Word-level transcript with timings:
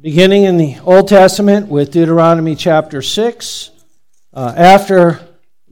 beginning 0.00 0.44
in 0.44 0.58
the 0.58 0.78
Old 0.84 1.08
Testament 1.08 1.66
with 1.66 1.90
Deuteronomy 1.90 2.54
chapter 2.54 3.02
6. 3.02 3.70
Uh, 4.32 4.54
after 4.56 5.18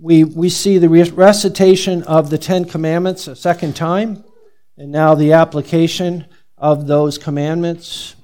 we, 0.01 0.25
we 0.25 0.49
see 0.49 0.79
the 0.79 0.89
recitation 0.89 2.03
of 2.03 2.29
the 2.29 2.39
Ten 2.39 2.65
Commandments 2.65 3.29
a 3.29 3.37
second 3.37 3.77
time, 3.77 4.25
and 4.77 4.91
now 4.91 5.15
the 5.15 5.33
application 5.33 6.27
of 6.59 6.89
those 6.89 7.19
commandments. 7.19 8.17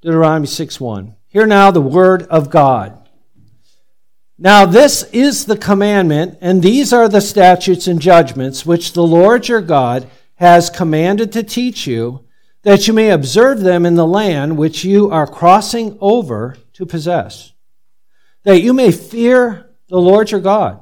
Deuteronomy 0.00 0.46
6 0.46 0.80
1. 0.80 1.16
Hear 1.26 1.46
now 1.46 1.70
the 1.70 1.82
word 1.82 2.22
of 2.24 2.48
God. 2.48 3.06
Now, 4.38 4.64
this 4.64 5.02
is 5.12 5.44
the 5.44 5.56
commandment, 5.56 6.38
and 6.40 6.62
these 6.62 6.94
are 6.94 7.10
the 7.10 7.20
statutes 7.20 7.86
and 7.86 8.00
judgments 8.00 8.64
which 8.64 8.94
the 8.94 9.06
Lord 9.06 9.48
your 9.48 9.60
God 9.60 10.08
has 10.36 10.70
commanded 10.70 11.30
to 11.32 11.42
teach 11.42 11.86
you 11.86 12.23
that 12.64 12.88
you 12.88 12.94
may 12.94 13.10
observe 13.10 13.60
them 13.60 13.86
in 13.86 13.94
the 13.94 14.06
land 14.06 14.56
which 14.56 14.84
you 14.84 15.10
are 15.10 15.26
crossing 15.26 15.96
over 16.00 16.56
to 16.72 16.86
possess, 16.86 17.52
that 18.42 18.62
you 18.62 18.72
may 18.72 18.90
fear 18.90 19.70
the 19.88 20.00
Lord 20.00 20.30
your 20.30 20.40
God, 20.40 20.80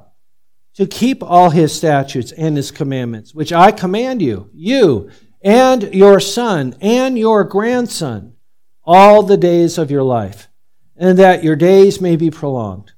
to 0.75 0.87
keep 0.87 1.23
all 1.23 1.51
his 1.51 1.75
statutes 1.75 2.33
and 2.33 2.57
his 2.57 2.71
commandments, 2.71 3.35
which 3.35 3.53
I 3.53 3.73
command 3.73 4.23
you, 4.23 4.49
you 4.55 5.11
and 5.43 5.93
your 5.93 6.21
son 6.21 6.77
and 6.81 7.19
your 7.19 7.43
grandson, 7.45 8.37
all 8.85 9.25
the 9.25 9.37
days 9.37 9.77
of 9.77 9.91
your 9.91 10.05
life, 10.05 10.49
and 10.97 11.19
that 11.19 11.43
your 11.43 11.57
days 11.57 12.01
may 12.01 12.15
be 12.15 12.31
prolonged. 12.31 12.93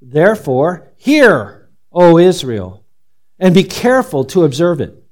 Therefore, 0.00 0.92
hear, 0.96 1.70
O 1.90 2.18
Israel, 2.18 2.84
and 3.38 3.54
be 3.54 3.64
careful 3.64 4.24
to 4.26 4.44
observe 4.44 4.80
it, 4.82 5.02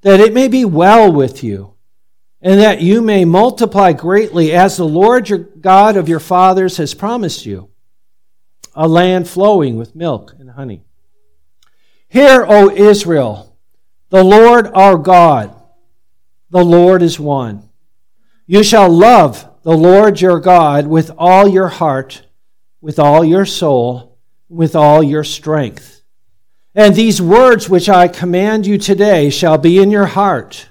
that 0.00 0.20
it 0.20 0.32
may 0.32 0.48
be 0.48 0.64
well 0.64 1.12
with 1.12 1.44
you 1.44 1.73
and 2.44 2.60
that 2.60 2.82
you 2.82 3.00
may 3.00 3.24
multiply 3.24 3.94
greatly 3.94 4.52
as 4.52 4.76
the 4.76 4.84
Lord 4.84 5.30
your 5.30 5.38
God 5.38 5.96
of 5.96 6.10
your 6.10 6.20
fathers 6.20 6.76
has 6.76 6.92
promised 6.92 7.46
you, 7.46 7.70
a 8.74 8.86
land 8.86 9.26
flowing 9.26 9.78
with 9.78 9.96
milk 9.96 10.34
and 10.38 10.50
honey. 10.50 10.84
Hear, 12.06 12.44
O 12.46 12.70
Israel, 12.70 13.56
the 14.10 14.22
Lord 14.22 14.66
our 14.74 14.98
God, 14.98 15.58
the 16.50 16.62
Lord 16.62 17.00
is 17.00 17.18
one. 17.18 17.66
You 18.46 18.62
shall 18.62 18.90
love 18.90 19.50
the 19.62 19.76
Lord 19.76 20.20
your 20.20 20.38
God 20.38 20.86
with 20.86 21.10
all 21.16 21.48
your 21.48 21.68
heart, 21.68 22.26
with 22.82 22.98
all 22.98 23.24
your 23.24 23.46
soul, 23.46 24.18
with 24.50 24.76
all 24.76 25.02
your 25.02 25.24
strength. 25.24 26.02
And 26.74 26.94
these 26.94 27.22
words 27.22 27.70
which 27.70 27.88
I 27.88 28.06
command 28.06 28.66
you 28.66 28.76
today 28.76 29.30
shall 29.30 29.56
be 29.56 29.78
in 29.78 29.90
your 29.90 30.06
heart 30.06 30.68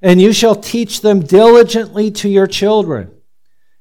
and 0.00 0.20
you 0.20 0.32
shall 0.32 0.54
teach 0.54 1.00
them 1.00 1.20
diligently 1.20 2.10
to 2.12 2.28
your 2.28 2.46
children, 2.46 3.10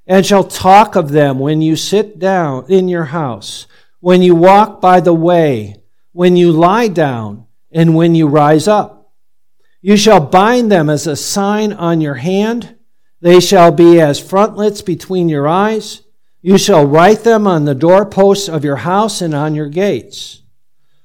and 0.05 0.25
shall 0.25 0.43
talk 0.43 0.95
of 0.95 1.11
them 1.11 1.39
when 1.39 1.61
you 1.61 1.75
sit 1.75 2.17
down 2.17 2.65
in 2.69 2.87
your 2.87 3.05
house, 3.05 3.67
when 3.99 4.21
you 4.21 4.35
walk 4.35 4.81
by 4.81 4.99
the 4.99 5.13
way, 5.13 5.75
when 6.13 6.35
you 6.35 6.51
lie 6.51 6.87
down, 6.87 7.45
and 7.71 7.95
when 7.95 8.15
you 8.15 8.27
rise 8.27 8.67
up. 8.67 9.11
You 9.81 9.97
shall 9.97 10.19
bind 10.19 10.71
them 10.71 10.89
as 10.89 11.05
a 11.05 11.15
sign 11.15 11.73
on 11.73 12.01
your 12.01 12.15
hand. 12.15 12.75
They 13.21 13.39
shall 13.39 13.71
be 13.71 14.01
as 14.01 14.19
frontlets 14.19 14.81
between 14.81 15.29
your 15.29 15.47
eyes. 15.47 16.01
You 16.41 16.57
shall 16.57 16.85
write 16.85 17.23
them 17.23 17.45
on 17.45 17.65
the 17.65 17.75
doorposts 17.75 18.47
of 18.49 18.63
your 18.63 18.77
house 18.77 19.21
and 19.21 19.33
on 19.33 19.53
your 19.53 19.69
gates. 19.69 20.43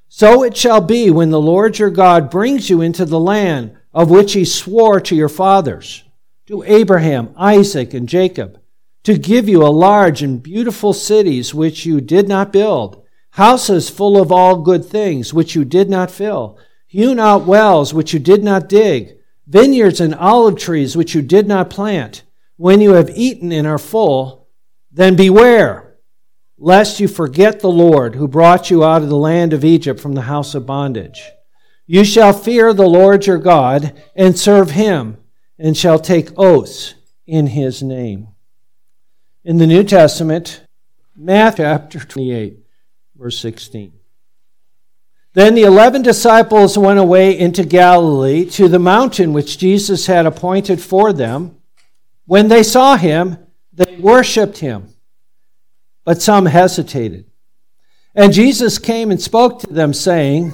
So 0.07 0.43
it 0.43 0.55
shall 0.55 0.81
be 0.81 1.11
when 1.11 1.31
the 1.31 1.41
Lord 1.41 1.79
your 1.79 1.89
God 1.89 2.29
brings 2.29 2.69
you 2.69 2.81
into 2.81 3.05
the 3.05 3.19
land 3.19 3.77
of 3.93 4.09
which 4.09 4.33
he 4.33 4.45
swore 4.45 4.99
to 4.99 5.15
your 5.15 5.29
fathers, 5.29 6.03
to 6.47 6.63
Abraham, 6.63 7.33
Isaac, 7.37 7.93
and 7.93 8.09
Jacob, 8.09 8.59
to 9.03 9.17
give 9.17 9.47
you 9.47 9.63
a 9.63 9.67
large 9.67 10.23
and 10.23 10.41
beautiful 10.41 10.93
cities 10.93 11.53
which 11.53 11.85
you 11.85 12.01
did 12.01 12.27
not 12.27 12.53
build, 12.53 13.05
houses 13.31 13.89
full 13.89 14.19
of 14.19 14.31
all 14.31 14.61
good 14.61 14.85
things 14.85 15.33
which 15.33 15.55
you 15.55 15.65
did 15.65 15.89
not 15.89 16.09
fill, 16.09 16.57
hewn 16.87 17.19
out 17.19 17.45
wells 17.45 17.93
which 17.93 18.13
you 18.13 18.19
did 18.19 18.43
not 18.43 18.69
dig, 18.69 19.17
vineyards 19.47 19.99
and 19.99 20.15
olive 20.15 20.57
trees 20.57 20.95
which 20.95 21.13
you 21.13 21.21
did 21.21 21.47
not 21.47 21.69
plant. 21.69 22.23
When 22.55 22.81
you 22.81 22.93
have 22.93 23.09
eaten 23.15 23.51
and 23.51 23.67
are 23.67 23.79
full, 23.79 24.47
then 24.91 25.15
beware, 25.15 25.97
lest 26.57 26.99
you 26.99 27.07
forget 27.07 27.59
the 27.59 27.69
Lord 27.69 28.15
who 28.15 28.27
brought 28.27 28.69
you 28.69 28.83
out 28.83 29.01
of 29.01 29.09
the 29.09 29.17
land 29.17 29.53
of 29.53 29.65
Egypt 29.65 29.99
from 29.99 30.13
the 30.13 30.21
house 30.21 30.55
of 30.55 30.65
bondage. 30.65 31.23
You 31.85 32.05
shall 32.05 32.33
fear 32.33 32.73
the 32.73 32.87
Lord 32.87 33.25
your 33.25 33.37
God 33.37 34.01
and 34.15 34.37
serve 34.39 34.71
him, 34.71 35.17
and 35.59 35.75
shall 35.75 35.99
take 35.99 36.37
oaths 36.37 36.95
in 37.27 37.47
his 37.47 37.83
name. 37.83 38.29
In 39.43 39.57
the 39.57 39.67
New 39.67 39.83
Testament, 39.83 40.65
Matthew 41.15 41.65
chapter 41.65 41.99
28, 41.99 42.59
verse 43.15 43.37
16. 43.39 43.93
Then 45.33 45.55
the 45.55 45.63
eleven 45.63 46.01
disciples 46.01 46.77
went 46.77 46.99
away 46.99 47.37
into 47.37 47.65
Galilee 47.65 48.45
to 48.51 48.67
the 48.67 48.79
mountain 48.79 49.33
which 49.33 49.57
Jesus 49.57 50.05
had 50.05 50.25
appointed 50.25 50.79
for 50.79 51.11
them. 51.11 51.57
When 52.25 52.47
they 52.47 52.63
saw 52.63 52.95
him, 52.95 53.37
they 53.73 53.97
worshipped 53.97 54.59
him, 54.59 54.93
but 56.05 56.21
some 56.21 56.45
hesitated. 56.45 57.25
And 58.15 58.31
Jesus 58.31 58.77
came 58.77 59.11
and 59.11 59.19
spoke 59.19 59.59
to 59.61 59.67
them, 59.67 59.93
saying, 59.93 60.53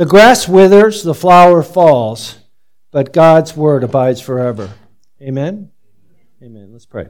The 0.00 0.06
grass 0.06 0.48
withers, 0.48 1.02
the 1.02 1.12
flower 1.12 1.62
falls, 1.62 2.38
but 2.90 3.12
God's 3.12 3.54
word 3.54 3.84
abides 3.84 4.18
forever. 4.18 4.70
Amen? 5.20 5.72
Amen. 6.42 6.70
Let's 6.72 6.86
pray. 6.86 7.08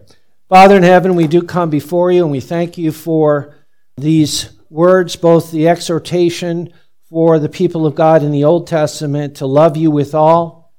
Father 0.48 0.76
in 0.76 0.82
heaven, 0.82 1.14
we 1.14 1.28
do 1.28 1.40
come 1.42 1.70
before 1.70 2.10
you 2.10 2.24
and 2.24 2.32
we 2.32 2.40
thank 2.40 2.76
you 2.76 2.90
for 2.90 3.54
these 3.96 4.58
words, 4.70 5.14
both 5.14 5.52
the 5.52 5.68
exhortation 5.68 6.72
for 7.08 7.38
the 7.38 7.48
people 7.48 7.86
of 7.86 7.94
God 7.94 8.24
in 8.24 8.32
the 8.32 8.42
Old 8.42 8.66
Testament 8.66 9.36
to 9.36 9.46
love 9.46 9.76
you 9.76 9.92
with 9.92 10.12
all, 10.12 10.74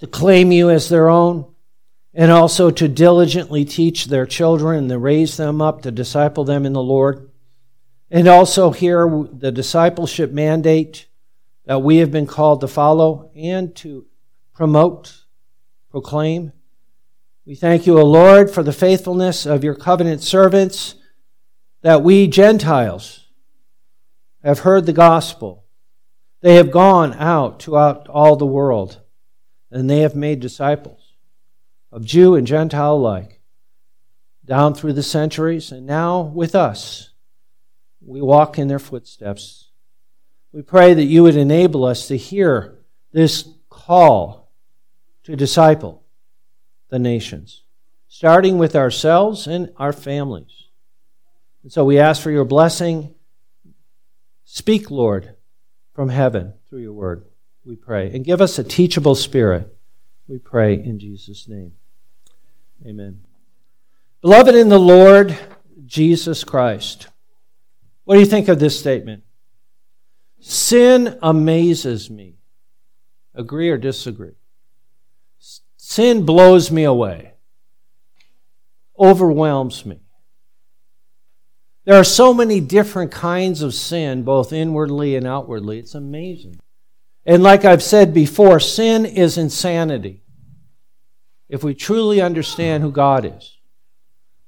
to 0.00 0.08
claim 0.08 0.50
you 0.50 0.68
as 0.68 0.88
their 0.88 1.08
own, 1.08 1.46
and 2.12 2.32
also 2.32 2.72
to 2.72 2.88
diligently 2.88 3.64
teach 3.64 4.06
their 4.06 4.26
children 4.26 4.88
to 4.88 4.98
raise 4.98 5.36
them 5.36 5.62
up, 5.62 5.82
to 5.82 5.92
disciple 5.92 6.42
them 6.42 6.66
in 6.66 6.72
the 6.72 6.82
Lord. 6.82 7.27
And 8.10 8.26
also 8.26 8.70
here, 8.70 9.26
the 9.32 9.52
discipleship 9.52 10.30
mandate 10.32 11.06
that 11.66 11.82
we 11.82 11.98
have 11.98 12.10
been 12.10 12.26
called 12.26 12.62
to 12.62 12.68
follow 12.68 13.30
and 13.36 13.76
to 13.76 14.06
promote, 14.54 15.24
proclaim. 15.90 16.52
We 17.44 17.54
thank 17.54 17.86
you, 17.86 17.98
O 17.98 18.04
Lord, 18.04 18.50
for 18.50 18.62
the 18.62 18.72
faithfulness 18.72 19.44
of 19.44 19.62
your 19.62 19.74
covenant 19.74 20.22
servants, 20.22 20.94
that 21.82 22.02
we 22.02 22.26
Gentiles 22.26 23.26
have 24.42 24.60
heard 24.60 24.86
the 24.86 24.92
gospel. 24.92 25.64
They 26.40 26.54
have 26.54 26.70
gone 26.70 27.14
out 27.14 27.62
throughout 27.62 28.08
all 28.08 28.36
the 28.36 28.46
world, 28.46 29.00
and 29.70 29.88
they 29.88 30.00
have 30.00 30.14
made 30.14 30.40
disciples 30.40 31.14
of 31.92 32.04
Jew 32.04 32.34
and 32.34 32.46
Gentile 32.46 32.94
alike, 32.94 33.40
down 34.44 34.74
through 34.74 34.94
the 34.94 35.02
centuries, 35.02 35.70
and 35.72 35.86
now 35.86 36.22
with 36.22 36.54
us 36.54 37.10
we 38.08 38.20
walk 38.22 38.58
in 38.58 38.68
their 38.68 38.78
footsteps. 38.78 39.68
We 40.52 40.62
pray 40.62 40.94
that 40.94 41.04
you 41.04 41.22
would 41.22 41.36
enable 41.36 41.84
us 41.84 42.08
to 42.08 42.16
hear 42.16 42.78
this 43.12 43.48
call 43.68 44.50
to 45.24 45.36
disciple 45.36 46.02
the 46.88 46.98
nations, 46.98 47.64
starting 48.08 48.56
with 48.56 48.74
ourselves 48.74 49.46
and 49.46 49.70
our 49.76 49.92
families. 49.92 50.68
And 51.62 51.70
so 51.70 51.84
we 51.84 51.98
ask 51.98 52.22
for 52.22 52.30
your 52.30 52.46
blessing. 52.46 53.14
Speak, 54.44 54.90
Lord, 54.90 55.34
from 55.92 56.08
heaven 56.08 56.54
through 56.70 56.80
your 56.80 56.94
word, 56.94 57.26
we 57.64 57.76
pray. 57.76 58.10
And 58.10 58.24
give 58.24 58.40
us 58.40 58.58
a 58.58 58.64
teachable 58.64 59.14
spirit, 59.14 59.76
we 60.26 60.38
pray 60.38 60.74
in 60.74 60.98
Jesus' 60.98 61.46
name. 61.46 61.72
Amen. 62.86 63.20
Beloved 64.22 64.54
in 64.54 64.70
the 64.70 64.80
Lord 64.80 65.38
Jesus 65.84 66.42
Christ. 66.42 67.08
What 68.08 68.14
do 68.14 68.20
you 68.20 68.26
think 68.26 68.48
of 68.48 68.58
this 68.58 68.80
statement? 68.80 69.22
Sin 70.40 71.18
amazes 71.20 72.08
me. 72.08 72.36
Agree 73.34 73.68
or 73.68 73.76
disagree? 73.76 74.32
Sin 75.76 76.24
blows 76.24 76.70
me 76.70 76.84
away. 76.84 77.34
overwhelms 78.98 79.84
me. 79.84 80.00
There 81.84 81.96
are 81.96 82.02
so 82.02 82.32
many 82.32 82.60
different 82.60 83.12
kinds 83.12 83.60
of 83.60 83.74
sin, 83.74 84.22
both 84.22 84.54
inwardly 84.54 85.14
and 85.14 85.26
outwardly. 85.26 85.78
It's 85.78 85.94
amazing. 85.94 86.58
And 87.26 87.42
like 87.42 87.66
I've 87.66 87.82
said 87.82 88.14
before, 88.14 88.58
sin 88.58 89.04
is 89.04 89.36
insanity. 89.36 90.22
If 91.50 91.62
we 91.62 91.74
truly 91.74 92.22
understand 92.22 92.82
who 92.82 92.90
God 92.90 93.26
is 93.26 93.57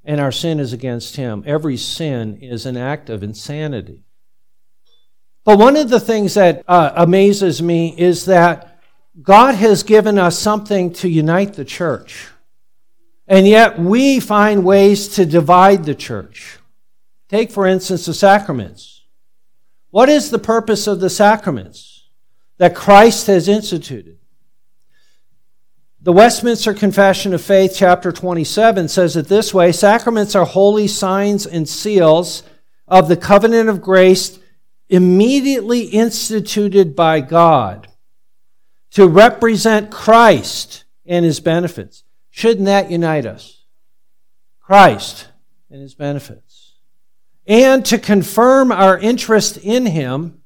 and 0.05 0.21
our 0.21 0.33
sin 0.33 0.61
is 0.61 0.73
against 0.73 1.17
Him, 1.17 1.43
every 1.47 1.77
sin 1.77 2.39
is 2.41 2.67
an 2.67 2.77
act 2.77 3.11
of 3.11 3.23
insanity. 3.23 4.05
But 5.45 5.59
one 5.59 5.77
of 5.77 5.89
the 5.89 6.01
things 6.01 6.35
that 6.35 6.63
uh, 6.69 6.93
amazes 6.97 7.63
me 7.63 7.95
is 7.97 8.27
that 8.27 8.81
God 9.23 9.55
has 9.55 9.83
given 9.83 10.19
us 10.19 10.39
something 10.39 10.93
to 10.95 11.09
unite 11.09 11.55
the 11.55 11.65
church. 11.65 12.29
And 13.27 13.47
yet 13.47 13.79
we 13.79 14.21
find 14.21 14.65
ways 14.65 15.09
to 15.17 15.27
divide 15.27 15.85
the 15.85 15.95
church. 15.95 16.59
Take, 17.29 17.51
for 17.51 17.67
instance, 17.67 18.07
the 18.07 18.15
sacraments. 18.15 19.03
What 19.91 20.09
is 20.09 20.31
the 20.31 20.39
purpose 20.39 20.87
of 20.87 21.01
the 21.01 21.11
sacraments 21.11 22.09
that 22.59 22.75
Christ 22.75 23.27
has 23.27 23.49
instituted? 23.49 24.20
The 26.03 26.13
Westminster 26.15 26.73
Confession 26.73 27.35
of 27.35 27.43
Faith, 27.43 27.75
chapter 27.77 28.11
27, 28.11 28.89
says 28.89 29.17
it 29.17 29.29
this 29.29 29.53
way 29.53 29.71
Sacraments 29.71 30.35
are 30.35 30.47
holy 30.47 30.89
signs 30.89 31.47
and 31.47 31.69
seals 31.69 32.43
of 32.89 33.07
the 33.07 33.19
covenant 33.19 33.69
of 33.69 33.83
grace 33.83 34.39
immediately 34.89 35.83
instituted 35.83 36.97
by 36.97 37.21
God 37.21 37.89
to 38.93 39.07
represent 39.07 39.91
Christ 39.91 40.85
and 41.05 41.23
his 41.23 41.39
benefits. 41.39 42.03
Shouldn't 42.31 42.65
that 42.65 42.91
unite 42.91 43.27
us? 43.27 43.67
Christ 44.59 45.29
and 45.71 45.83
his 45.83 45.95
benefits. 45.95 46.77
And 47.47 47.85
to 47.85 47.99
confirm 47.99 48.73
our 48.73 48.99
interest 48.99 49.59
in 49.59 49.85
him, 49.85 50.40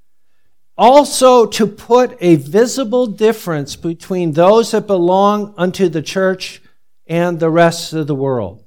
also 0.77 1.47
to 1.47 1.67
put 1.67 2.17
a 2.21 2.37
visible 2.37 3.07
difference 3.07 3.77
between 3.77 4.33
those 4.33 4.73
that 4.73 4.87
belong 4.87 5.55
unto 5.57 5.89
the 5.89 6.03
church 6.03 6.61
and 7.07 7.39
the 7.39 7.51
rest 7.51 7.93
of 7.93 8.07
the 8.07 8.15
world 8.15 8.65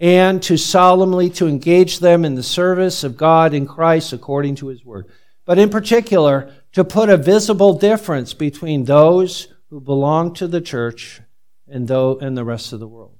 and 0.00 0.42
to 0.44 0.56
solemnly 0.56 1.28
to 1.28 1.48
engage 1.48 1.98
them 1.98 2.24
in 2.24 2.34
the 2.34 2.42
service 2.42 3.02
of 3.02 3.16
God 3.16 3.52
in 3.52 3.66
Christ 3.66 4.12
according 4.12 4.54
to 4.56 4.68
his 4.68 4.84
word. 4.84 5.10
But 5.44 5.58
in 5.58 5.70
particular, 5.70 6.52
to 6.72 6.84
put 6.84 7.08
a 7.08 7.16
visible 7.16 7.74
difference 7.74 8.34
between 8.34 8.84
those 8.84 9.48
who 9.70 9.80
belong 9.80 10.34
to 10.34 10.46
the 10.46 10.60
church 10.60 11.20
and, 11.66 11.88
though, 11.88 12.18
and 12.18 12.36
the 12.36 12.44
rest 12.44 12.72
of 12.72 12.80
the 12.80 12.86
world. 12.86 13.16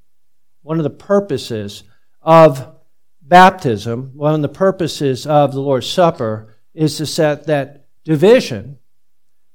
One 0.62 0.78
of 0.78 0.84
the 0.84 0.90
purposes 0.90 1.82
of 2.22 2.76
baptism, 3.20 4.12
one 4.14 4.34
of 4.34 4.42
the 4.42 4.48
purposes 4.48 5.26
of 5.26 5.52
the 5.52 5.60
Lord's 5.60 5.88
Supper, 5.88 6.54
is 6.78 6.96
to 6.96 7.04
set 7.04 7.46
that 7.48 7.84
division. 8.04 8.78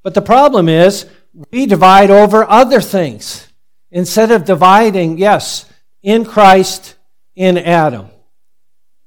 But 0.03 0.13
the 0.13 0.21
problem 0.21 0.67
is, 0.67 1.05
we 1.51 1.65
divide 1.65 2.11
over 2.11 2.47
other 2.47 2.81
things. 2.81 3.47
Instead 3.91 4.29
of 4.29 4.43
dividing, 4.43 5.17
yes, 5.17 5.71
in 6.01 6.25
Christ 6.25 6.95
in 7.33 7.57
Adam. 7.57 8.09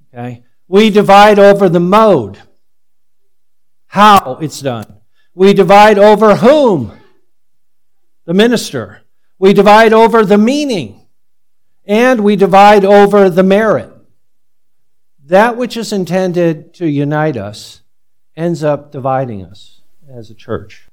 Okay? 0.08 0.44
We 0.66 0.88
divide 0.88 1.38
over 1.38 1.68
the 1.68 1.80
mode, 1.80 2.40
how 3.86 4.38
it's 4.40 4.60
done. 4.60 5.00
We 5.34 5.52
divide 5.52 5.98
over 5.98 6.36
whom? 6.36 6.98
The 8.24 8.32
minister. 8.32 9.02
We 9.38 9.52
divide 9.52 9.92
over 9.92 10.24
the 10.24 10.38
meaning. 10.38 11.06
And 11.84 12.24
we 12.24 12.34
divide 12.34 12.84
over 12.86 13.28
the 13.28 13.42
merit. 13.42 13.92
That 15.26 15.58
which 15.58 15.76
is 15.76 15.92
intended 15.92 16.72
to 16.74 16.88
unite 16.88 17.36
us 17.36 17.82
ends 18.36 18.62
up 18.62 18.92
dividing 18.92 19.44
us 19.44 19.80
as 20.08 20.30
a 20.30 20.34
church. 20.34 20.88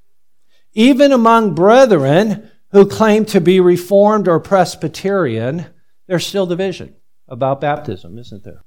Even 0.72 1.12
among 1.12 1.54
brethren 1.54 2.50
who 2.70 2.86
claim 2.86 3.24
to 3.26 3.40
be 3.40 3.60
Reformed 3.60 4.26
or 4.26 4.40
Presbyterian, 4.40 5.66
there's 6.06 6.26
still 6.26 6.46
division 6.46 6.94
about 7.28 7.60
baptism, 7.60 8.18
isn't 8.18 8.42
there? 8.44 8.64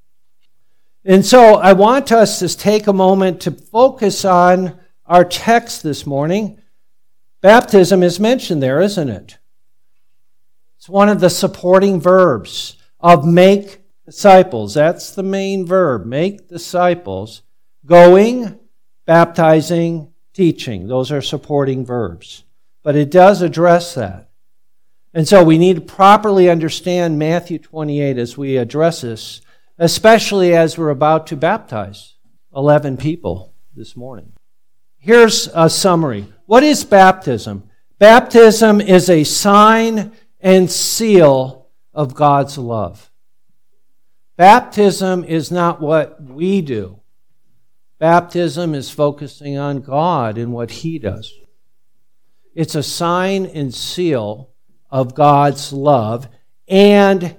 And 1.03 1.25
so 1.25 1.56
I 1.56 1.74
want 1.74 2.12
us 2.12 2.39
to 2.39 2.50
take 2.50 2.88
a 2.88 2.94
moment 2.94 3.41
to 3.41 3.51
focus 3.51 4.25
on 4.25 4.80
our 5.06 5.23
text 5.23 5.83
this 5.83 6.06
morning. 6.06 6.62
Baptism 7.41 8.03
is 8.03 8.19
mentioned 8.19 8.62
there, 8.62 8.81
isn't 8.81 9.09
it? 9.09 9.38
It's 10.77 10.89
one 10.89 11.09
of 11.09 11.19
the 11.19 11.30
supporting 11.30 12.00
verbs 12.00 12.77
of 13.00 13.25
make 13.25 13.80
disciples. 14.06 14.73
That's 14.73 15.13
the 15.13 15.23
main 15.23 15.65
verb, 15.65 16.06
make 16.06 16.47
disciples. 16.47 17.41
Going, 17.85 18.59
baptizing, 19.07 20.13
teaching. 20.33 20.88
Those 20.88 21.12
are 21.12 21.21
supporting 21.24 21.83
verbs. 21.83 22.44
But 22.83 22.95
it 22.95 23.09
does 23.09 23.42
address 23.42 23.95
that. 23.95 24.30
And 25.13 25.27
so 25.27 25.44
we 25.44 25.57
need 25.57 25.77
to 25.77 25.81
properly 25.81 26.48
understand 26.48 27.18
Matthew 27.18 27.57
28 27.57 28.19
as 28.19 28.38
we 28.38 28.57
address 28.57 29.01
this, 29.01 29.42
especially 29.80 30.56
as 30.56 30.77
we're 30.77 30.92
about 30.92 31.25
to 31.27 31.36
baptize 31.36 32.15
11 32.56 32.98
people 32.98 33.56
this 33.75 33.95
morning. 33.95 34.33
Here's 35.00 35.50
a 35.56 35.69
summary. 35.69 36.27
What 36.45 36.63
is 36.63 36.83
baptism? 36.83 37.69
Baptism 37.98 38.80
is 38.80 39.09
a 39.09 39.24
sign 39.24 40.12
and 40.39 40.69
seal 40.69 41.69
of 41.94 42.13
God's 42.13 42.57
love. 42.57 43.09
Baptism 44.36 45.24
is 45.24 45.51
not 45.51 45.81
what 45.81 46.21
we 46.21 46.62
do. 46.62 46.96
Baptism 47.99 48.75
is 48.75 48.89
focusing 48.89 49.57
on 49.57 49.81
God 49.81 50.38
and 50.38 50.53
what 50.53 50.71
He 50.71 50.99
does. 50.99 51.33
It's 52.53 52.75
a 52.75 52.83
sign 52.83 53.45
and 53.45 53.73
seal 53.73 54.51
of 54.89 55.15
God's 55.15 55.73
love 55.73 56.27
and 56.67 57.35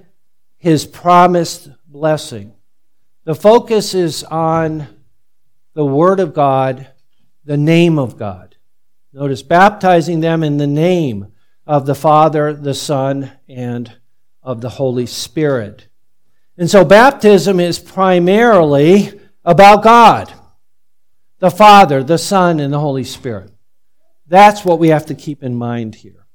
his 0.59 0.85
promised 0.85 1.69
blessing. 1.87 2.53
The 3.23 3.35
focus 3.35 3.93
is 3.93 4.23
on 4.23 4.87
the 5.73 5.85
Word 5.85 6.19
of 6.19 6.33
God, 6.33 6.89
the 7.45 7.57
name 7.57 7.97
of 7.97 8.17
God. 8.17 8.57
Notice 9.13 9.41
baptizing 9.41 10.19
them 10.19 10.43
in 10.43 10.57
the 10.57 10.67
name 10.67 11.33
of 11.65 11.85
the 11.85 11.95
Father, 11.95 12.53
the 12.53 12.73
Son, 12.73 13.31
and 13.47 13.97
of 14.43 14.61
the 14.61 14.69
Holy 14.69 15.05
Spirit. 15.05 15.87
And 16.57 16.69
so 16.69 16.83
baptism 16.83 17.59
is 17.59 17.79
primarily 17.79 19.19
about 19.45 19.83
God, 19.83 20.33
the 21.39 21.49
Father, 21.49 22.03
the 22.03 22.17
Son, 22.17 22.59
and 22.59 22.71
the 22.71 22.79
Holy 22.79 23.03
Spirit. 23.03 23.51
That's 24.27 24.63
what 24.63 24.79
we 24.79 24.89
have 24.89 25.07
to 25.07 25.15
keep 25.15 25.41
in 25.41 25.55
mind 25.55 25.95
here. 25.95 26.27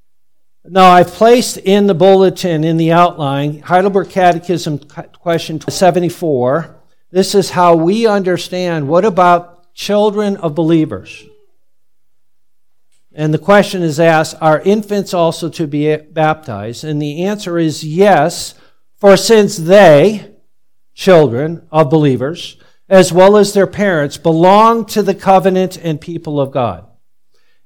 Now, 0.67 0.91
I've 0.91 1.13
placed 1.13 1.59
in 1.59 1.87
the 1.87 1.95
bulletin, 1.95 2.65
in 2.65 2.79
the 2.79 2.91
outline, 2.91 3.61
Heidelberg 3.61 4.09
Catechism 4.09 4.79
question 4.79 5.61
74. 5.61 6.75
This 7.11 7.35
is 7.35 7.51
how 7.51 7.77
we 7.77 8.07
understand 8.07 8.89
what 8.89 9.05
about 9.05 9.75
children 9.75 10.37
of 10.39 10.55
believers? 10.55 11.25
And 13.13 13.33
the 13.33 13.39
question 13.39 13.83
is 13.83 14.01
asked 14.01 14.37
Are 14.41 14.61
infants 14.61 15.13
also 15.13 15.49
to 15.51 15.67
be 15.67 15.95
baptized? 15.97 16.83
And 16.83 17.01
the 17.01 17.25
answer 17.25 17.59
is 17.59 17.85
yes, 17.85 18.55
for 18.97 19.17
since 19.17 19.57
they, 19.57 20.35
children 20.95 21.69
of 21.71 21.91
believers, 21.91 22.57
as 22.88 23.12
well 23.12 23.37
as 23.37 23.53
their 23.53 23.67
parents, 23.67 24.17
belong 24.17 24.85
to 24.87 25.03
the 25.03 25.14
covenant 25.14 25.76
and 25.76 26.00
people 26.00 26.41
of 26.41 26.50
God. 26.50 26.87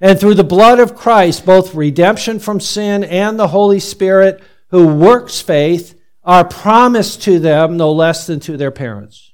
And 0.01 0.19
through 0.19 0.35
the 0.35 0.45
blood 0.45 0.79
of 0.79 0.95
Christ, 0.95 1.45
both 1.45 1.75
redemption 1.75 2.39
from 2.39 2.61
sin 2.61 3.03
and 3.03 3.39
the 3.39 3.49
Holy 3.49 3.81
Spirit 3.81 4.43
who 4.69 4.87
works 4.87 5.41
faith 5.41 6.01
are 6.23 6.45
promised 6.45 7.23
to 7.23 7.39
them 7.39 7.77
no 7.77 7.91
less 7.91 8.27
than 8.27 8.39
to 8.41 8.57
their 8.57 8.71
parents. 8.71 9.33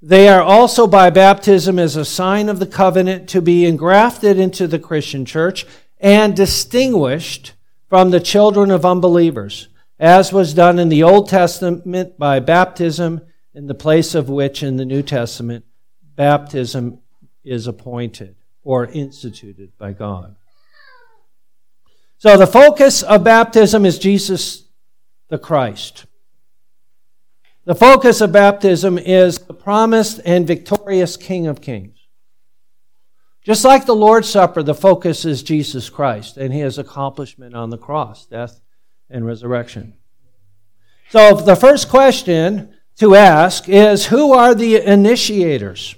They 0.00 0.28
are 0.28 0.42
also 0.42 0.86
by 0.86 1.08
baptism 1.08 1.78
as 1.78 1.96
a 1.96 2.04
sign 2.04 2.50
of 2.50 2.58
the 2.58 2.66
covenant 2.66 3.28
to 3.30 3.40
be 3.40 3.64
engrafted 3.64 4.38
into 4.38 4.66
the 4.66 4.78
Christian 4.78 5.24
church 5.24 5.66
and 5.98 6.36
distinguished 6.36 7.54
from 7.88 8.10
the 8.10 8.20
children 8.20 8.70
of 8.70 8.84
unbelievers, 8.84 9.68
as 9.98 10.32
was 10.32 10.52
done 10.52 10.78
in 10.78 10.90
the 10.90 11.02
Old 11.02 11.30
Testament 11.30 12.18
by 12.18 12.38
baptism, 12.40 13.22
in 13.54 13.66
the 13.66 13.74
place 13.74 14.14
of 14.14 14.28
which 14.28 14.62
in 14.62 14.76
the 14.76 14.84
New 14.84 15.02
Testament 15.02 15.64
baptism 16.16 16.98
is 17.44 17.66
appointed 17.66 18.36
or 18.62 18.86
instituted 18.86 19.76
by 19.78 19.92
God. 19.92 20.36
So 22.18 22.36
the 22.36 22.46
focus 22.46 23.02
of 23.02 23.22
baptism 23.22 23.84
is 23.84 23.98
Jesus 23.98 24.64
the 25.28 25.38
Christ. 25.38 26.06
The 27.64 27.74
focus 27.74 28.20
of 28.20 28.32
baptism 28.32 28.98
is 28.98 29.38
the 29.38 29.54
promised 29.54 30.20
and 30.24 30.46
victorious 30.46 31.16
King 31.16 31.46
of 31.46 31.60
Kings. 31.60 31.98
Just 33.42 33.64
like 33.64 33.84
the 33.84 33.94
Lord's 33.94 34.28
Supper, 34.28 34.62
the 34.62 34.74
focus 34.74 35.24
is 35.24 35.42
Jesus 35.42 35.90
Christ 35.90 36.36
and 36.36 36.52
his 36.52 36.78
accomplishment 36.78 37.54
on 37.54 37.70
the 37.70 37.78
cross, 37.78 38.26
death 38.26 38.60
and 39.10 39.26
resurrection. 39.26 39.94
So 41.10 41.34
the 41.34 41.56
first 41.56 41.90
question 41.90 42.73
to 42.98 43.14
ask 43.14 43.68
is 43.68 44.06
who 44.06 44.32
are 44.32 44.54
the 44.54 44.76
initiators? 44.76 45.96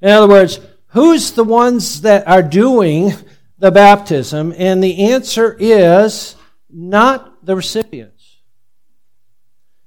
In 0.00 0.10
other 0.10 0.28
words, 0.28 0.60
who's 0.88 1.32
the 1.32 1.44
ones 1.44 2.02
that 2.02 2.26
are 2.28 2.42
doing 2.42 3.12
the 3.58 3.70
baptism? 3.70 4.54
And 4.56 4.82
the 4.82 5.12
answer 5.12 5.56
is 5.58 6.36
not 6.70 7.44
the 7.44 7.56
recipients. 7.56 8.36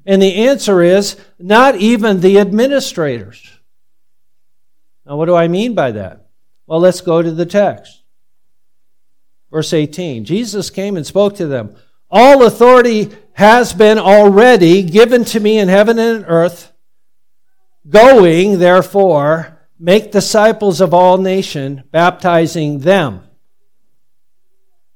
And 0.06 0.22
the 0.22 0.48
answer 0.48 0.82
is 0.82 1.18
not 1.40 1.76
even 1.76 2.22
the 2.22 2.40
administrators. 2.40 3.50
Now, 5.06 5.16
what 5.16 5.26
do 5.26 5.36
I 5.36 5.48
mean 5.48 5.76
by 5.76 5.92
that? 5.92 6.28
Well, 6.66 6.80
let's 6.80 7.02
go 7.02 7.22
to 7.22 7.32
the 7.32 7.46
text. 7.46 8.02
Verse 9.52 9.74
18 9.74 10.26
Jesus 10.26 10.70
came 10.70 10.98
and 10.98 11.06
spoke 11.06 11.36
to 11.36 11.48
them. 11.48 11.76
All 12.10 12.46
authority 12.46 13.10
has 13.34 13.74
been 13.74 13.98
already 13.98 14.84
given 14.84 15.26
to 15.26 15.40
me 15.40 15.58
in 15.58 15.68
heaven 15.68 15.98
and 16.00 16.26
earth. 16.28 16.72
Going, 17.90 18.60
therefore, 18.60 19.60
make 19.80 20.12
disciples 20.12 20.82
of 20.82 20.94
all 20.94 21.18
nations, 21.18 21.82
baptizing 21.92 22.80
them. 22.80 23.24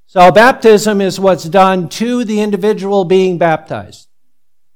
So, 0.05 0.31
baptism 0.31 1.01
is 1.01 1.19
what's 1.19 1.43
done 1.43 1.89
to 1.89 2.23
the 2.23 2.41
individual 2.41 3.03
being 3.03 3.37
baptized. 3.37 4.07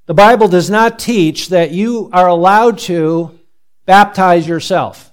The 0.06 0.14
Bible 0.14 0.48
does 0.48 0.70
not 0.70 0.98
teach 0.98 1.50
that 1.50 1.72
you 1.72 2.10
are 2.12 2.28
allowed 2.28 2.80
to 2.80 3.40
baptize 3.86 4.48
yourself. 4.48 5.12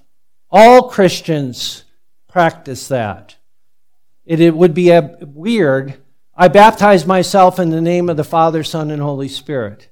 All 0.49 0.89
Christians 0.89 1.83
practice 2.27 2.87
that. 2.87 3.35
It, 4.25 4.55
would 4.55 4.73
be 4.73 4.89
a, 4.89 5.17
weird. 5.21 5.95
I 6.39 6.47
baptize 6.49 7.07
myself 7.07 7.57
in 7.59 7.71
the 7.71 7.81
name 7.81 8.09
of 8.09 8.17
the 8.17 8.23
Father, 8.23 8.63
Son, 8.63 8.91
and 8.91 9.01
Holy 9.01 9.27
Spirit. 9.27 9.89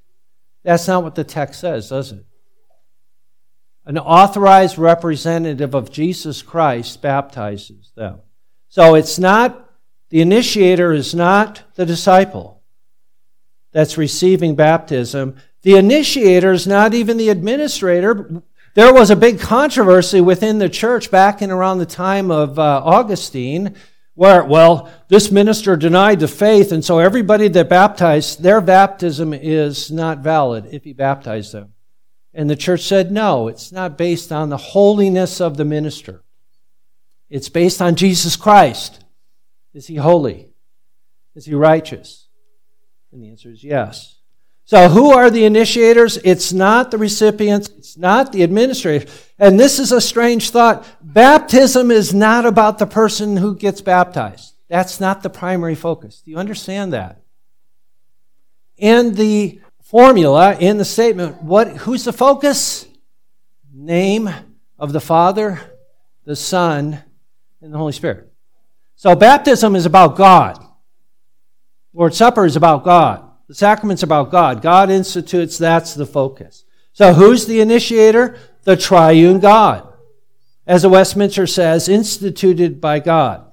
That's 0.64 0.88
not 0.88 1.04
what 1.04 1.16
the 1.16 1.24
text 1.24 1.60
says, 1.60 1.90
does 1.90 2.12
it? 2.12 2.24
An 3.86 3.98
authorized 3.98 4.78
representative 4.78 5.74
of 5.74 5.92
Jesus 5.92 6.44
Christ 6.44 7.02
baptizes 7.02 7.92
them. 7.96 8.20
So 8.70 8.94
it's 8.94 9.18
not, 9.18 9.70
the 10.10 10.22
initiator 10.22 10.92
is 10.92 11.16
not 11.16 11.64
the 11.76 11.86
disciple 11.86 12.62
that's 13.72 13.98
receiving 13.98 14.56
baptism. 14.56 15.36
The 15.64 15.78
initiator 15.78 16.52
is 16.52 16.68
not 16.68 16.94
even 16.94 17.18
the 17.18 17.30
administrator. 17.30 18.44
There 18.76 18.94
was 18.94 19.10
a 19.10 19.16
big 19.16 19.40
controversy 19.40 20.22
within 20.22 20.60
the 20.60 20.70
church 20.70 21.10
back 21.10 21.42
in 21.42 21.50
around 21.50 21.80
the 21.80 21.86
time 21.86 22.30
of 22.30 22.60
uh, 22.60 22.82
Augustine 22.84 23.76
where, 24.16 24.44
well, 24.44 24.92
this 25.10 25.32
minister 25.32 25.76
denied 25.76 26.22
the 26.22 26.28
faith, 26.28 26.72
and 26.72 26.84
so 26.84 27.00
everybody 27.00 27.48
that 27.50 27.70
baptized, 27.70 28.42
their 28.42 28.62
baptism 28.62 29.34
is 29.34 29.92
not 29.92 30.20
valid 30.20 30.68
if 30.72 30.84
he 30.84 30.94
baptized 30.94 31.52
them. 31.52 31.74
And 32.34 32.50
the 32.50 32.56
church 32.56 32.82
said, 32.82 33.12
no, 33.12 33.48
it's 33.48 33.72
not 33.72 33.98
based 33.98 34.32
on 34.32 34.50
the 34.50 34.58
holiness 34.58 35.40
of 35.40 35.58
the 35.58 35.66
minister. 35.66 36.24
It's 37.30 37.50
based 37.50 37.82
on 37.82 37.96
Jesus 37.96 38.36
Christ. 38.36 39.04
Is 39.74 39.88
he 39.88 39.96
holy? 39.96 40.50
Is 41.36 41.46
he 41.46 41.54
righteous? 41.54 42.28
And 43.12 43.22
the 43.22 43.30
answer 43.30 43.52
is 43.52 43.64
yes. 43.64 44.15
So, 44.68 44.90
who 44.90 45.12
are 45.12 45.30
the 45.30 45.46
initiators? 45.46 46.18
It's 46.24 46.52
not 46.52 46.90
the 46.90 46.98
recipients, 46.98 47.70
it's 47.70 47.98
not 47.98 48.32
the 48.32 48.42
administrators. 48.42 49.30
And 49.38 49.60
this 49.60 49.78
is 49.78 49.92
a 49.92 50.02
strange 50.02 50.50
thought. 50.50 50.88
Baptism 51.02 51.92
is 51.92 52.16
not 52.16 52.48
about 52.48 52.80
the 52.80 52.88
person 52.88 53.38
who 53.38 53.56
gets 53.56 53.82
baptized. 53.82 54.56
That's 54.68 55.00
not 55.00 55.22
the 55.22 55.30
primary 55.30 55.76
focus. 55.76 56.22
Do 56.22 56.32
you 56.32 56.38
understand 56.38 56.94
that? 56.94 57.22
In 58.78 59.14
the 59.14 59.62
formula, 59.84 60.58
in 60.58 60.78
the 60.78 60.86
statement, 60.86 61.44
what, 61.44 61.68
who's 61.78 62.04
the 62.04 62.14
focus? 62.14 62.88
Name 63.72 64.30
of 64.80 64.94
the 64.94 65.00
Father, 65.00 65.62
the 66.24 66.36
Son, 66.36 67.04
and 67.62 67.72
the 67.72 67.78
Holy 67.78 67.94
Spirit. 67.94 68.32
So, 68.96 69.16
baptism 69.16 69.76
is 69.76 69.86
about 69.86 70.16
God. 70.16 70.58
Lord's 71.94 72.18
Supper 72.18 72.46
is 72.46 72.56
about 72.56 72.84
God. 72.84 73.25
The 73.48 73.56
sacrament's 73.56 74.04
about 74.04 74.32
God. 74.32 74.62
God 74.62 74.90
institutes, 74.90 75.58
that's 75.58 75.94
the 75.94 76.06
focus. 76.06 76.66
So 76.94 77.14
who's 77.14 77.46
the 77.46 77.60
initiator? 77.60 78.38
The 78.64 78.78
triune 78.78 79.40
God. 79.40 79.94
As 80.66 80.82
the 80.82 80.90
Westminster 80.90 81.46
says, 81.46 81.88
instituted 81.88 82.82
by 82.82 83.00
God. 83.00 83.52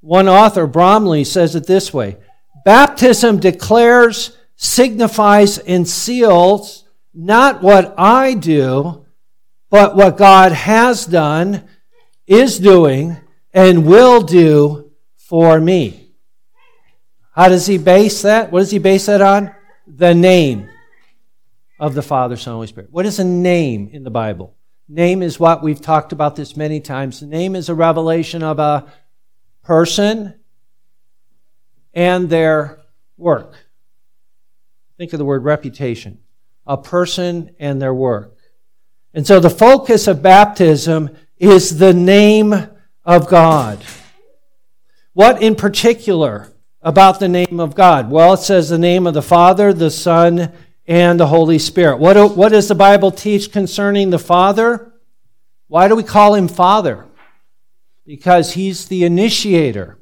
One 0.00 0.28
author, 0.28 0.68
Bromiley, 0.68 1.26
says 1.26 1.54
it 1.54 1.66
this 1.66 1.94
way 1.94 2.18
Baptism 2.64 3.40
declares, 3.40 4.36
signifies, 4.56 5.58
and 5.58 5.88
seals 5.88 6.84
not 7.14 7.62
what 7.62 7.94
I 7.96 8.34
do, 8.34 9.06
but 9.70 9.96
what 9.96 10.16
God 10.16 10.52
has 10.52 11.06
done, 11.06 11.68
is 12.26 12.58
doing, 12.58 13.16
and 13.52 13.86
will 13.86 14.22
do 14.22 14.90
for 15.16 15.60
me. 15.60 16.03
How 17.34 17.48
does 17.48 17.66
he 17.66 17.78
base 17.78 18.22
that? 18.22 18.52
What 18.52 18.60
does 18.60 18.70
he 18.70 18.78
base 18.78 19.06
that 19.06 19.20
on? 19.20 19.52
The 19.88 20.14
name 20.14 20.70
of 21.80 21.94
the 21.94 22.02
Father, 22.02 22.36
Son, 22.36 22.54
Holy 22.54 22.68
Spirit. 22.68 22.92
What 22.92 23.06
is 23.06 23.18
a 23.18 23.24
name 23.24 23.90
in 23.92 24.04
the 24.04 24.10
Bible? 24.10 24.54
Name 24.88 25.20
is 25.20 25.40
what 25.40 25.60
we've 25.60 25.80
talked 25.80 26.12
about 26.12 26.36
this 26.36 26.56
many 26.56 26.78
times. 26.78 27.18
The 27.18 27.26
name 27.26 27.56
is 27.56 27.68
a 27.68 27.74
revelation 27.74 28.44
of 28.44 28.60
a 28.60 28.86
person 29.64 30.38
and 31.92 32.30
their 32.30 32.78
work. 33.16 33.56
Think 34.96 35.12
of 35.12 35.18
the 35.18 35.24
word 35.24 35.42
reputation. 35.42 36.20
A 36.68 36.76
person 36.76 37.56
and 37.58 37.82
their 37.82 37.94
work. 37.94 38.36
And 39.12 39.26
so 39.26 39.40
the 39.40 39.50
focus 39.50 40.06
of 40.06 40.22
baptism 40.22 41.10
is 41.36 41.78
the 41.78 41.92
name 41.92 42.54
of 43.04 43.28
God. 43.28 43.84
What 45.14 45.42
in 45.42 45.56
particular 45.56 46.53
about 46.84 47.18
the 47.18 47.28
name 47.28 47.58
of 47.58 47.74
God? 47.74 48.10
Well, 48.10 48.34
it 48.34 48.38
says 48.38 48.68
the 48.68 48.78
name 48.78 49.06
of 49.06 49.14
the 49.14 49.22
Father, 49.22 49.72
the 49.72 49.90
Son, 49.90 50.52
and 50.86 51.18
the 51.18 51.26
Holy 51.26 51.58
Spirit. 51.58 51.98
What, 51.98 52.12
do, 52.12 52.28
what 52.28 52.50
does 52.50 52.68
the 52.68 52.74
Bible 52.74 53.10
teach 53.10 53.50
concerning 53.50 54.10
the 54.10 54.18
Father? 54.18 54.92
Why 55.66 55.88
do 55.88 55.96
we 55.96 56.02
call 56.02 56.34
him 56.34 56.46
Father? 56.46 57.06
Because 58.06 58.52
he's 58.52 58.86
the 58.86 59.04
initiator. 59.04 59.98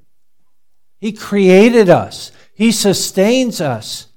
He 1.00 1.12
created 1.12 1.88
us, 1.88 2.32
he 2.54 2.72
sustains 2.72 3.60
us. 3.60 4.08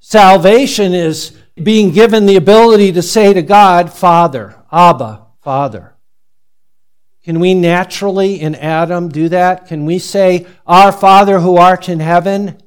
Salvation 0.00 0.92
is 0.92 1.36
being 1.62 1.90
given 1.90 2.26
the 2.26 2.36
ability 2.36 2.92
to 2.92 3.02
say 3.02 3.32
to 3.32 3.40
God, 3.40 3.92
Father, 3.92 4.62
Abba, 4.70 5.26
Father. 5.40 5.93
Can 7.24 7.40
we 7.40 7.54
naturally 7.54 8.40
in 8.40 8.54
Adam 8.54 9.08
do 9.08 9.30
that? 9.30 9.66
Can 9.66 9.86
we 9.86 9.98
say, 9.98 10.46
Our 10.66 10.92
Father 10.92 11.40
who 11.40 11.56
art 11.56 11.88
in 11.88 12.00
heaven? 12.00 12.60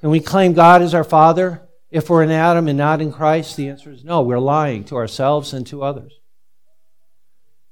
Can 0.00 0.10
we 0.10 0.20
claim 0.20 0.52
God 0.52 0.82
as 0.82 0.94
our 0.94 1.04
Father 1.04 1.62
if 1.90 2.08
we're 2.08 2.22
in 2.22 2.30
Adam 2.30 2.68
and 2.68 2.78
not 2.78 3.00
in 3.00 3.12
Christ? 3.12 3.56
The 3.56 3.68
answer 3.68 3.90
is 3.90 4.04
no. 4.04 4.22
We're 4.22 4.38
lying 4.38 4.84
to 4.84 4.96
ourselves 4.96 5.52
and 5.52 5.66
to 5.66 5.82
others. 5.82 6.12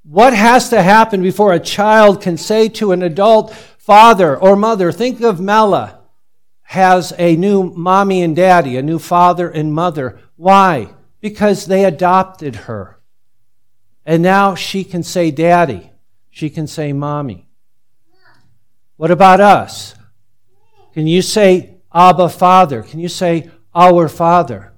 What 0.02 0.34
has 0.34 0.68
to 0.70 0.82
happen 0.82 1.22
before 1.22 1.52
a 1.52 1.60
child 1.60 2.20
can 2.20 2.36
say 2.36 2.68
to 2.70 2.90
an 2.92 3.02
adult 3.02 3.54
father 3.54 4.36
or 4.36 4.56
mother, 4.56 4.90
think 4.90 5.20
of 5.20 5.40
Mela, 5.40 6.00
has 6.62 7.12
a 7.18 7.36
new 7.36 7.70
mommy 7.70 8.22
and 8.22 8.34
daddy, 8.34 8.76
a 8.76 8.82
new 8.82 8.98
father 8.98 9.48
and 9.48 9.72
mother. 9.72 10.18
Why? 10.36 10.88
Because 11.20 11.66
they 11.66 11.84
adopted 11.84 12.56
her. 12.56 12.93
And 14.06 14.22
now 14.22 14.54
she 14.54 14.84
can 14.84 15.02
say 15.02 15.30
daddy. 15.30 15.90
She 16.30 16.50
can 16.50 16.66
say 16.66 16.92
mommy. 16.92 17.48
What 18.96 19.10
about 19.10 19.40
us? 19.40 19.94
Can 20.92 21.06
you 21.06 21.22
say 21.22 21.76
Abba 21.92 22.28
Father? 22.28 22.82
Can 22.82 23.00
you 23.00 23.08
say 23.08 23.50
our 23.74 24.08
Father? 24.08 24.72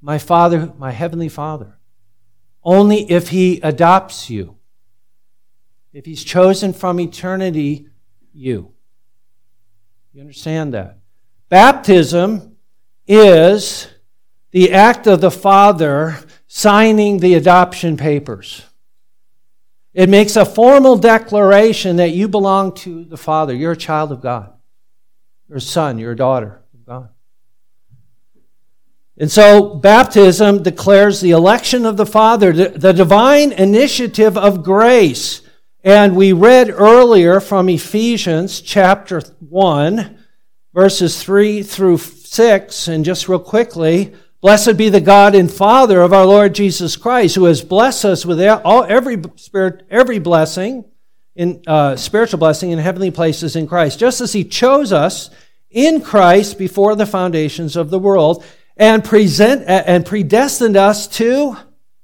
My 0.00 0.18
Father, 0.18 0.72
my 0.78 0.90
Heavenly 0.90 1.28
Father. 1.28 1.78
Only 2.64 3.10
if 3.10 3.28
He 3.28 3.60
adopts 3.60 4.30
you. 4.30 4.56
If 5.92 6.06
He's 6.06 6.24
chosen 6.24 6.72
from 6.72 6.98
eternity, 6.98 7.88
you. 8.32 8.72
You 10.12 10.20
understand 10.20 10.74
that? 10.74 10.98
Baptism 11.48 12.56
is 13.06 13.88
the 14.50 14.72
act 14.72 15.06
of 15.06 15.20
the 15.20 15.30
Father 15.30 16.16
signing 16.54 17.16
the 17.16 17.32
adoption 17.32 17.96
papers. 17.96 18.66
It 19.94 20.10
makes 20.10 20.36
a 20.36 20.44
formal 20.44 20.98
declaration 20.98 21.96
that 21.96 22.10
you 22.10 22.28
belong 22.28 22.74
to 22.74 23.04
the 23.04 23.16
Father. 23.16 23.54
You're 23.54 23.72
a 23.72 23.76
child 23.76 24.12
of 24.12 24.20
God. 24.20 24.52
You're 25.48 25.56
a 25.56 25.62
son, 25.62 25.98
you're 25.98 26.12
a 26.12 26.16
daughter 26.16 26.60
of 26.74 26.84
God. 26.84 27.08
And 29.16 29.32
so 29.32 29.76
baptism 29.76 30.62
declares 30.62 31.22
the 31.22 31.30
election 31.30 31.86
of 31.86 31.96
the 31.96 32.04
Father, 32.04 32.52
the 32.52 32.92
divine 32.92 33.52
initiative 33.52 34.36
of 34.36 34.62
grace. 34.62 35.40
And 35.82 36.14
we 36.14 36.34
read 36.34 36.68
earlier 36.68 37.40
from 37.40 37.70
Ephesians 37.70 38.60
chapter 38.60 39.22
1 39.40 40.18
verses 40.74 41.22
3 41.22 41.62
through 41.62 41.96
6, 41.96 42.88
and 42.88 43.06
just 43.06 43.26
real 43.26 43.38
quickly, 43.38 44.14
Blessed 44.42 44.76
be 44.76 44.88
the 44.88 45.00
God 45.00 45.36
and 45.36 45.48
Father 45.48 46.02
of 46.02 46.12
our 46.12 46.26
Lord 46.26 46.52
Jesus 46.52 46.96
Christ, 46.96 47.36
who 47.36 47.44
has 47.44 47.62
blessed 47.62 48.04
us 48.04 48.26
with 48.26 48.42
all, 48.42 48.82
every 48.82 49.22
spirit, 49.36 49.86
every 49.88 50.18
blessing 50.18 50.84
in 51.36 51.62
uh, 51.64 51.94
spiritual 51.94 52.40
blessing 52.40 52.72
in 52.72 52.80
heavenly 52.80 53.12
places 53.12 53.54
in 53.54 53.68
Christ, 53.68 54.00
just 54.00 54.20
as 54.20 54.32
He 54.32 54.42
chose 54.42 54.92
us 54.92 55.30
in 55.70 56.00
Christ 56.00 56.58
before 56.58 56.96
the 56.96 57.06
foundations 57.06 57.76
of 57.76 57.90
the 57.90 58.00
world, 58.00 58.44
and 58.76 59.04
present 59.04 59.62
and 59.68 60.04
predestined 60.04 60.76
us 60.76 61.06
to 61.06 61.56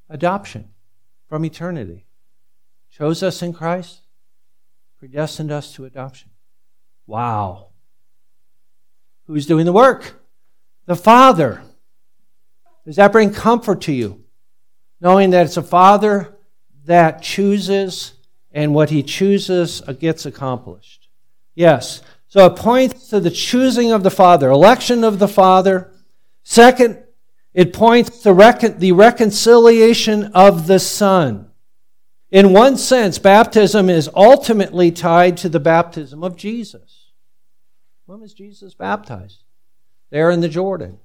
adoption 0.09 0.69
from 1.27 1.45
eternity. 1.45 2.07
Chose 2.89 3.25
us 3.25 3.43
in 3.43 3.53
Christ, 3.53 4.03
predestined 5.01 5.51
us 5.51 5.73
to 5.75 5.87
adoption. 5.87 6.31
Wow. 7.05 7.71
Who's 9.27 9.45
doing 9.45 9.67
the 9.67 9.73
work? 9.73 10.23
The 10.87 10.95
Father. 10.95 11.63
Does 12.89 12.97
that 12.97 13.13
bring 13.13 13.35
comfort 13.35 13.83
to 13.83 13.93
you? 13.93 14.25
Knowing 14.99 15.29
that 15.29 15.45
it's 15.45 15.59
a 15.59 15.63
Father 15.63 16.39
that 16.87 17.21
chooses 17.21 18.15
and 18.51 18.75
what 18.75 18.89
he 18.89 19.03
chooses 19.03 19.83
gets 19.99 20.25
accomplished. 20.25 21.11
Yes. 21.55 22.01
So 22.29 22.47
it 22.47 22.57
points 22.57 23.09
to 23.09 23.21
the 23.21 23.31
choosing 23.31 23.93
of 23.93 24.05
the 24.05 24.11
Father, 24.11 24.49
election 24.49 25.05
of 25.05 25.19
the 25.19 25.29
Father. 25.29 25.93
Second, 26.45 26.99
it 27.53 27.75
points 27.75 28.23
to 28.23 28.33
recon- 28.33 28.79
the 28.79 28.93
reconciliation 28.93 30.33
of 30.33 30.67
the 30.67 30.79
Son. 30.79 31.51
In 32.31 32.55
one 32.55 32.79
sense, 32.79 33.19
baptism 33.19 33.91
is 33.91 34.09
ultimately 34.15 34.91
tied 34.93 35.37
to 35.37 35.51
the 35.51 35.61
baptism 35.61 36.25
of 36.25 36.37
Jesus. 36.37 37.11
When 38.07 38.21
was 38.21 38.33
Jesus 38.33 38.73
baptized? 38.73 39.43
There 40.09 40.31
in 40.31 40.41
the 40.41 40.49
Jordan. 40.49 41.01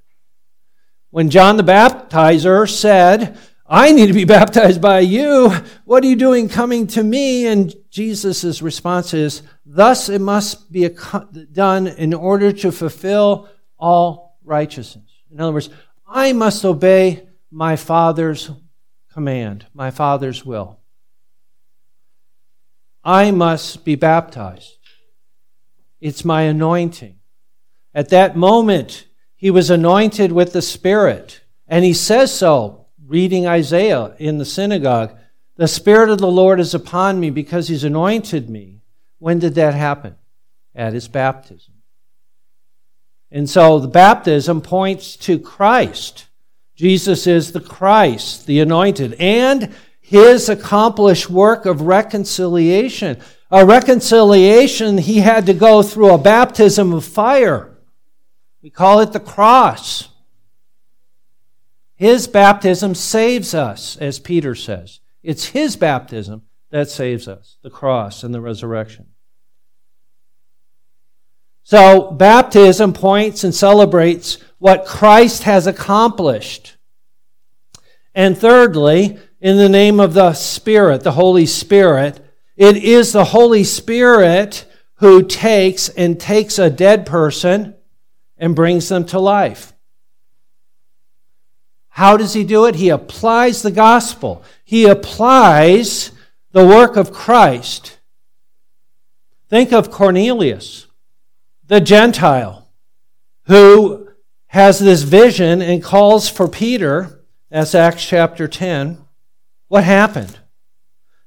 When 1.14 1.30
John 1.30 1.58
the 1.58 1.64
Baptizer 1.64 2.68
said, 2.68 3.38
I 3.68 3.92
need 3.92 4.08
to 4.08 4.14
be 4.14 4.26
baptized 4.40 4.82
by 4.82 5.02
you. 5.02 5.54
What 5.86 6.04
are 6.04 6.08
you 6.08 6.16
doing 6.16 6.50
coming 6.50 6.88
to 6.88 7.04
me? 7.04 7.46
And 7.46 7.72
Jesus' 7.92 8.64
response 8.64 9.14
is, 9.14 9.44
Thus 9.64 10.10
it 10.10 10.22
must 10.22 10.72
be 10.72 10.90
done 11.52 11.86
in 11.86 12.16
order 12.16 12.52
to 12.54 12.72
fulfill 12.72 13.48
all 13.78 14.40
righteousness. 14.44 15.08
In 15.30 15.40
other 15.40 15.52
words, 15.52 15.70
I 16.08 16.34
must 16.34 16.66
obey 16.66 17.28
my 17.52 17.76
Father's 17.76 18.50
command, 19.12 19.68
my 19.72 19.92
Father's 19.92 20.44
will. 20.44 20.80
I 23.04 23.30
must 23.30 23.86
be 23.86 23.94
baptized. 23.94 24.80
It's 26.02 26.26
my 26.26 26.42
anointing. 26.42 27.20
At 27.94 28.10
that 28.10 28.36
moment, 28.36 29.06
he 29.44 29.52
was 29.52 29.70
anointed 29.70 30.32
with 30.32 30.54
the 30.54 30.62
Spirit, 30.62 31.42
and 31.68 31.84
he 31.84 31.92
says 31.92 32.34
so 32.34 32.86
reading 33.06 33.46
Isaiah 33.46 34.16
in 34.18 34.38
the 34.38 34.46
synagogue. 34.46 35.18
The 35.58 35.68
Spirit 35.68 36.10
of 36.10 36.20
the 36.20 36.32
Lord 36.32 36.62
is 36.62 36.74
upon 36.74 37.20
me 37.20 37.30
because 37.30 37.68
He's 37.68 37.84
anointed 37.84 38.50
me. 38.50 38.84
When 39.20 39.40
did 39.40 39.56
that 39.56 39.74
happen? 39.74 40.16
At 40.74 40.94
His 40.94 41.10
baptism. 41.10 41.74
And 43.32 43.50
so 43.50 43.80
the 43.80 43.90
baptism 43.90 44.62
points 44.62 45.18
to 45.18 45.38
Christ. 45.38 46.28
Jesus 46.78 47.28
is 47.28 47.52
the 47.52 47.60
Christ, 47.60 48.46
the 48.46 48.62
anointed, 48.62 49.14
and 49.20 49.76
His 50.00 50.48
accomplished 50.48 51.30
work 51.30 51.66
of 51.66 51.82
reconciliation. 51.82 53.20
A 53.52 53.66
reconciliation, 53.66 55.00
He 55.00 55.18
had 55.18 55.48
to 55.48 55.54
go 55.54 55.84
through 55.84 56.14
a 56.14 56.18
baptism 56.18 56.94
of 56.94 57.04
fire. 57.04 57.73
We 58.64 58.70
call 58.70 59.02
it 59.02 59.12
the 59.12 59.20
cross. 59.20 60.08
His 61.96 62.28
baptism 62.28 62.96
saves 62.96 63.54
us, 63.54 63.98
as 63.98 64.20
Peter 64.20 64.56
says. 64.56 65.02
It's 65.22 65.48
His 65.48 65.76
baptism 65.76 66.44
that 66.70 66.90
saves 66.90 67.28
us, 67.28 67.58
the 67.62 67.70
cross 67.70 68.24
and 68.24 68.34
the 68.34 68.40
resurrection. 68.40 69.08
So, 71.64 72.12
baptism 72.12 72.94
points 72.94 73.44
and 73.44 73.54
celebrates 73.54 74.38
what 74.60 74.86
Christ 74.86 75.44
has 75.44 75.68
accomplished. 75.68 76.78
And 78.16 78.38
thirdly, 78.38 79.20
in 79.42 79.58
the 79.58 79.70
name 79.70 80.00
of 80.00 80.14
the 80.14 80.34
Spirit, 80.34 81.04
the 81.04 81.12
Holy 81.12 81.46
Spirit, 81.46 82.26
it 82.56 82.78
is 82.78 83.12
the 83.12 83.26
Holy 83.26 83.66
Spirit 83.66 84.66
who 84.96 85.22
takes 85.24 85.90
and 85.90 86.18
takes 86.18 86.58
a 86.58 86.70
dead 86.70 87.06
person 87.06 87.76
and 88.44 88.58
brings 88.58 88.90
them 88.90 89.06
to 89.06 89.18
life. 89.18 89.72
How 91.88 92.18
does 92.18 92.34
he 92.34 92.44
do 92.44 92.66
it? 92.66 92.76
He 92.76 92.90
applies 92.90 93.62
the 93.62 93.72
gospel. 93.72 94.44
He 94.66 94.84
applies 94.84 96.12
the 96.52 96.68
work 96.68 96.98
of 96.98 97.14
Christ. 97.14 98.00
Think 99.48 99.72
of 99.72 99.92
Cornelius, 99.92 100.88
the 101.68 101.80
Gentile, 101.80 102.68
who 103.46 104.10
has 104.48 104.78
this 104.78 105.04
vision 105.04 105.62
and 105.62 105.82
calls 105.82 106.28
for 106.28 106.50
Peter. 106.50 107.24
That's 107.50 107.74
Acts 107.74 108.06
chapter 108.06 108.50
10. 108.50 108.98
What 109.70 109.86
happened? 109.86 110.38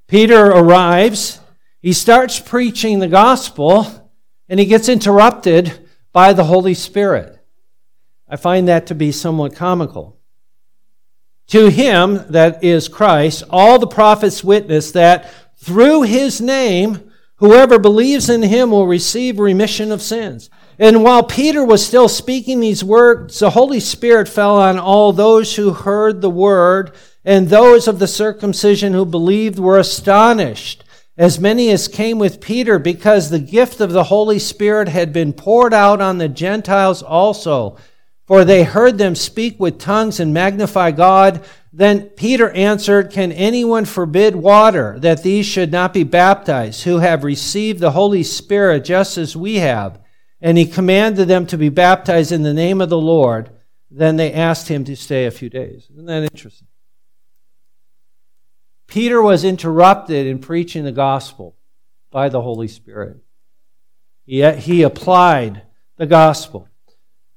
Peter 0.07 0.49
arrives, 0.49 1.41
he 1.81 1.95
starts 1.95 2.39
preaching 2.39 2.99
the 2.99 3.09
gospel, 3.09 4.11
and 4.51 4.61
he 4.61 4.67
gets 4.67 4.91
interrupted 4.91 5.86
by 6.17 6.33
the 6.33 6.45
Holy 6.45 6.73
Spirit. 6.73 7.39
I 8.27 8.37
find 8.37 8.67
that 8.69 8.87
to 8.87 8.95
be 8.95 9.13
somewhat 9.13 9.55
comical. 9.55 10.17
To 11.49 11.69
him, 11.69 12.25
that 12.31 12.65
is 12.65 12.89
Christ, 12.89 13.43
all 13.51 13.79
the 13.79 13.87
prophets 13.87 14.43
witness 14.43 14.93
that 14.93 15.31
through 15.59 16.05
his 16.05 16.41
name, 16.41 17.13
whoever 17.35 17.79
believes 17.79 18.31
in 18.31 18.43
him 18.43 18.71
will 18.71 18.87
receive 18.87 19.39
remission 19.39 19.93
of 19.93 20.01
sins. 20.01 20.49
And 20.79 21.05
while 21.05 21.23
Peter 21.23 21.63
was 21.63 21.87
still 21.87 22.09
speaking 22.09 22.61
these 22.61 22.83
words, 22.83 23.39
the 23.39 23.51
Holy 23.51 23.79
Spirit 23.79 24.27
fell 24.27 24.57
on 24.59 24.79
all 24.79 25.13
those 25.13 25.57
who 25.57 25.75
heard 25.75 26.23
the 26.23 26.31
word, 26.31 26.93
and 27.27 27.49
those 27.49 27.87
of 27.87 27.99
the 27.99 28.09
circumcision 28.09 28.95
who 28.95 29.05
believed 29.05 29.59
were 29.59 29.79
astonished, 29.79 30.83
as 31.19 31.41
many 31.41 31.71
as 31.71 31.89
came 31.89 32.19
with 32.19 32.41
Peter, 32.41 32.79
because 32.79 33.31
the 33.31 33.39
gift 33.39 33.81
of 33.81 33.93
the 33.93 34.05
Holy 34.05 34.39
Spirit 34.39 34.89
had 34.89 35.13
been 35.13 35.33
poured 35.33 35.73
out 35.73 36.01
on 36.01 36.19
the 36.19 36.29
Gentiles 36.29 37.03
also. 37.03 37.79
For 38.27 38.45
they 38.45 38.65
heard 38.65 38.99
them 38.99 39.15
speak 39.15 39.59
with 39.59 39.79
tongues 39.79 40.21
and 40.21 40.35
magnify 40.35 40.91
God. 40.91 41.45
Then 41.73 42.09
Peter 42.11 42.51
answered, 42.51 43.13
Can 43.13 43.33
anyone 43.33 43.85
forbid 43.85 44.35
water 44.35 44.99
that 45.01 45.23
these 45.23 45.47
should 45.47 45.71
not 45.71 45.95
be 45.95 46.05
baptized, 46.05 46.83
who 46.83 46.99
have 46.99 47.25
received 47.25 47.81
the 47.81 47.93
Holy 47.93 48.23
Spirit 48.23 48.85
just 48.85 49.17
as 49.17 49.37
we 49.37 49.57
have? 49.57 50.01
And 50.41 50.59
he 50.59 50.67
commanded 50.67 51.29
them 51.29 51.47
to 51.47 51.57
be 51.57 51.69
baptized 51.69 52.33
in 52.33 52.43
the 52.43 52.53
name 52.53 52.81
of 52.81 52.91
the 52.91 52.99
Lord. 52.99 53.51
Then 53.91 54.17
they 54.17 54.33
asked 54.33 54.69
him 54.69 54.85
to 54.85 54.97
stay 54.97 55.27
a 55.27 55.31
few 55.31 55.49
days. 55.49 55.89
Isn't 55.91 56.07
that 56.07 56.25
interesting? 56.25 56.66
Peter 58.87 59.21
was 59.21 59.45
interrupted 59.45 60.27
in 60.27 60.39
preaching 60.39 60.85
the 60.85 60.93
gospel 60.93 61.57
by 62.11 62.29
the 62.29 62.43
Holy 62.43 62.69
Spirit. 62.69 63.19
Yet 64.25 64.61
he 64.61 64.83
applied 64.83 65.63
the 65.97 66.07
gospel. 66.07 66.69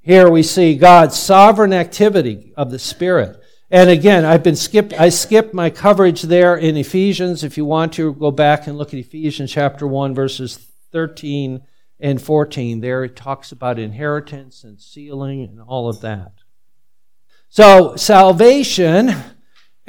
Here 0.01 0.29
we 0.29 0.43
see 0.43 0.75
God's 0.75 1.17
sovereign 1.17 1.73
activity 1.73 2.53
of 2.55 2.71
the 2.71 2.79
Spirit. 2.79 3.41
And 3.71 3.89
again, 3.89 4.25
I've 4.25 4.41
been 4.41 4.55
skipped, 4.55 4.93
I 4.93 5.09
skipped 5.09 5.53
my 5.53 5.69
coverage 5.69 6.23
there 6.23 6.55
in 6.55 6.75
Ephesians. 6.77 7.43
If 7.43 7.57
you 7.57 7.65
want 7.65 7.93
to, 7.93 8.13
go 8.13 8.31
back 8.31 8.65
and 8.65 8.77
look 8.77 8.89
at 8.89 8.99
Ephesians 8.99 9.51
chapter 9.51 9.85
1, 9.85 10.15
verses 10.15 10.57
13 10.91 11.61
and 11.99 12.21
14. 12.21 12.79
There 12.79 13.03
it 13.03 13.15
talks 13.15 13.51
about 13.51 13.77
inheritance 13.77 14.63
and 14.63 14.79
sealing 14.79 15.43
and 15.43 15.61
all 15.61 15.87
of 15.87 16.01
that. 16.01 16.31
So, 17.49 17.95
salvation 17.95 19.13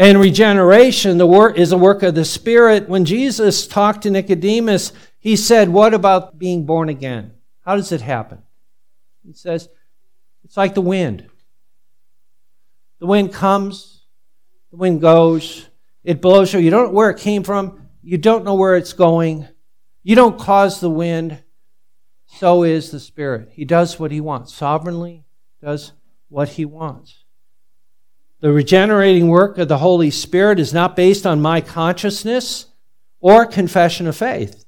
and 0.01 0.19
regeneration 0.19 1.19
the 1.19 1.27
work, 1.27 1.59
is 1.59 1.73
a 1.73 1.77
work 1.77 2.03
of 2.03 2.15
the 2.15 2.25
Spirit. 2.25 2.89
When 2.89 3.05
Jesus 3.05 3.67
talked 3.67 4.03
to 4.05 4.11
Nicodemus, 4.11 4.95
he 5.19 5.37
said, 5.37 5.69
What 5.69 5.93
about 5.93 6.39
being 6.39 6.65
born 6.65 6.89
again? 6.89 7.35
How 7.67 7.77
does 7.77 7.93
it 7.93 8.01
happen? 8.01 8.43
He 9.23 9.35
says, 9.35 9.69
it's 10.43 10.57
like 10.57 10.73
the 10.73 10.81
wind. 10.81 11.29
The 12.99 13.07
wind 13.07 13.35
comes, 13.35 14.07
the 14.71 14.79
wind 14.79 15.03
goes, 15.03 15.69
it 16.03 16.23
blows 16.23 16.55
you. 16.55 16.61
You 16.61 16.71
don't 16.71 16.87
know 16.87 16.95
where 16.95 17.11
it 17.11 17.21
came 17.21 17.43
from, 17.43 17.87
you 18.03 18.17
don't 18.17 18.45
know 18.45 18.55
where 18.55 18.77
it's 18.77 18.95
going. 18.95 19.47
You 20.03 20.17
don't 20.17 20.39
cause 20.39 20.81
the 20.81 20.89
wind. 20.89 21.45
So 22.25 22.63
is 22.63 22.91
the 22.91 23.01
Spirit. 23.01 23.51
He 23.53 23.67
does 23.67 24.01
what 24.01 24.13
He 24.13 24.23
wants, 24.23 24.55
sovereignly 24.55 25.25
does 25.63 25.93
what 26.31 26.49
He 26.49 26.65
wants. 26.65 27.20
The 28.41 28.53
regenerating 28.53 29.29
work 29.29 29.59
of 29.59 29.69
the 29.69 29.79
Holy 29.79 30.11
Spirit 30.11 30.59
is 30.59 30.73
not 30.73 30.97
based 30.97 31.27
on 31.27 31.43
my 31.43 31.61
consciousness 31.61 32.67
or 33.21 33.45
confession 33.45 34.07
of 34.07 34.17
faith. 34.17 34.65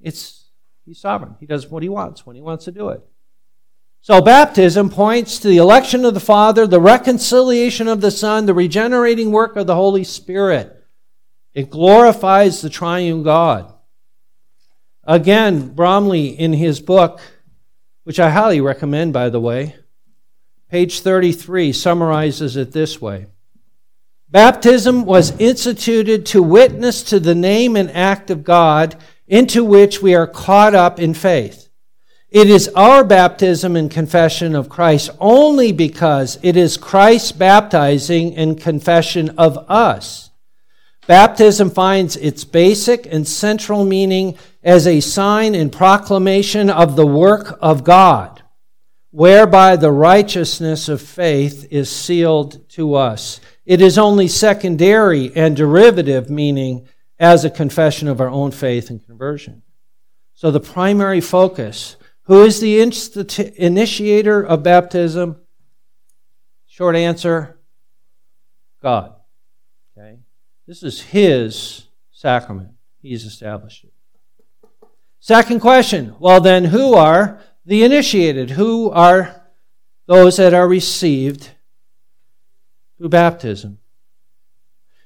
It's 0.00 0.42
He's 0.84 1.00
sovereign. 1.00 1.36
He 1.38 1.46
does 1.46 1.68
what 1.68 1.82
He 1.82 1.88
wants 1.88 2.26
when 2.26 2.36
He 2.36 2.42
wants 2.42 2.64
to 2.66 2.72
do 2.72 2.90
it. 2.90 3.02
So, 4.00 4.20
baptism 4.20 4.90
points 4.90 5.38
to 5.38 5.48
the 5.48 5.58
election 5.58 6.04
of 6.04 6.14
the 6.14 6.20
Father, 6.20 6.66
the 6.66 6.80
reconciliation 6.80 7.86
of 7.86 8.00
the 8.00 8.10
Son, 8.10 8.46
the 8.46 8.54
regenerating 8.54 9.30
work 9.30 9.56
of 9.56 9.68
the 9.68 9.76
Holy 9.76 10.02
Spirit. 10.02 10.84
It 11.54 11.70
glorifies 11.70 12.60
the 12.60 12.70
triune 12.70 13.22
God. 13.22 13.72
Again, 15.04 15.70
Bromiley, 15.74 16.36
in 16.36 16.52
his 16.52 16.80
book, 16.80 17.20
which 18.04 18.18
I 18.18 18.30
highly 18.30 18.60
recommend, 18.60 19.12
by 19.12 19.28
the 19.28 19.40
way, 19.40 19.76
page 20.72 21.00
33, 21.02 21.70
summarizes 21.70 22.56
it 22.56 22.72
this 22.72 22.98
way 22.98 23.26
Baptism 24.30 25.04
was 25.04 25.38
instituted 25.38 26.24
to 26.24 26.42
witness 26.42 27.02
to 27.02 27.20
the 27.20 27.34
name 27.34 27.76
and 27.76 27.90
act 27.90 28.30
of 28.30 28.42
God 28.42 28.96
into 29.28 29.62
which 29.64 30.00
we 30.00 30.14
are 30.14 30.26
caught 30.26 30.74
up 30.74 30.98
in 30.98 31.12
faith. 31.12 31.68
It 32.30 32.48
is 32.48 32.70
our 32.74 33.04
baptism 33.04 33.76
and 33.76 33.90
confession 33.90 34.54
of 34.54 34.70
Christ 34.70 35.10
only 35.20 35.72
because 35.72 36.38
it 36.42 36.56
is 36.56 36.78
Christ 36.78 37.38
baptizing 37.38 38.34
and 38.34 38.58
confession 38.58 39.28
of 39.36 39.58
us. 39.68 40.30
Baptism 41.06 41.68
finds 41.68 42.16
its 42.16 42.44
basic 42.44 43.04
and 43.04 43.28
central 43.28 43.84
meaning 43.84 44.38
as 44.62 44.86
a 44.86 45.00
sign 45.00 45.54
and 45.54 45.70
proclamation 45.70 46.70
of 46.70 46.96
the 46.96 47.06
work 47.06 47.58
of 47.60 47.84
God, 47.84 48.31
whereby 49.12 49.76
the 49.76 49.92
righteousness 49.92 50.88
of 50.88 51.00
faith 51.00 51.68
is 51.70 51.90
sealed 51.90 52.68
to 52.70 52.94
us. 52.94 53.40
It 53.64 53.80
is 53.80 53.96
only 53.96 54.26
secondary 54.26 55.34
and 55.36 55.54
derivative 55.54 56.28
meaning 56.28 56.88
as 57.20 57.44
a 57.44 57.50
confession 57.50 58.08
of 58.08 58.20
our 58.20 58.28
own 58.28 58.50
faith 58.50 58.90
and 58.90 59.04
conversion. 59.04 59.62
So 60.34 60.50
the 60.50 60.60
primary 60.60 61.20
focus 61.20 61.96
who 62.26 62.44
is 62.44 62.60
the 62.60 62.80
initiator 62.80 64.42
of 64.42 64.62
baptism? 64.62 65.40
Short 66.66 66.96
answer 66.96 67.58
God. 68.80 69.14
Okay? 69.96 70.18
This 70.66 70.82
is 70.82 71.00
His 71.00 71.88
sacrament. 72.12 72.70
He's 73.00 73.24
established 73.24 73.84
it. 73.84 73.92
Second 75.18 75.60
question 75.60 76.14
well, 76.18 76.40
then, 76.40 76.64
who 76.66 76.94
are 76.94 77.40
the 77.64 77.84
initiated? 77.84 78.50
Who 78.50 78.90
are 78.90 79.42
those 80.06 80.36
that 80.36 80.54
are 80.54 80.68
received 80.68 81.50
through 82.98 83.08
baptism? 83.08 83.78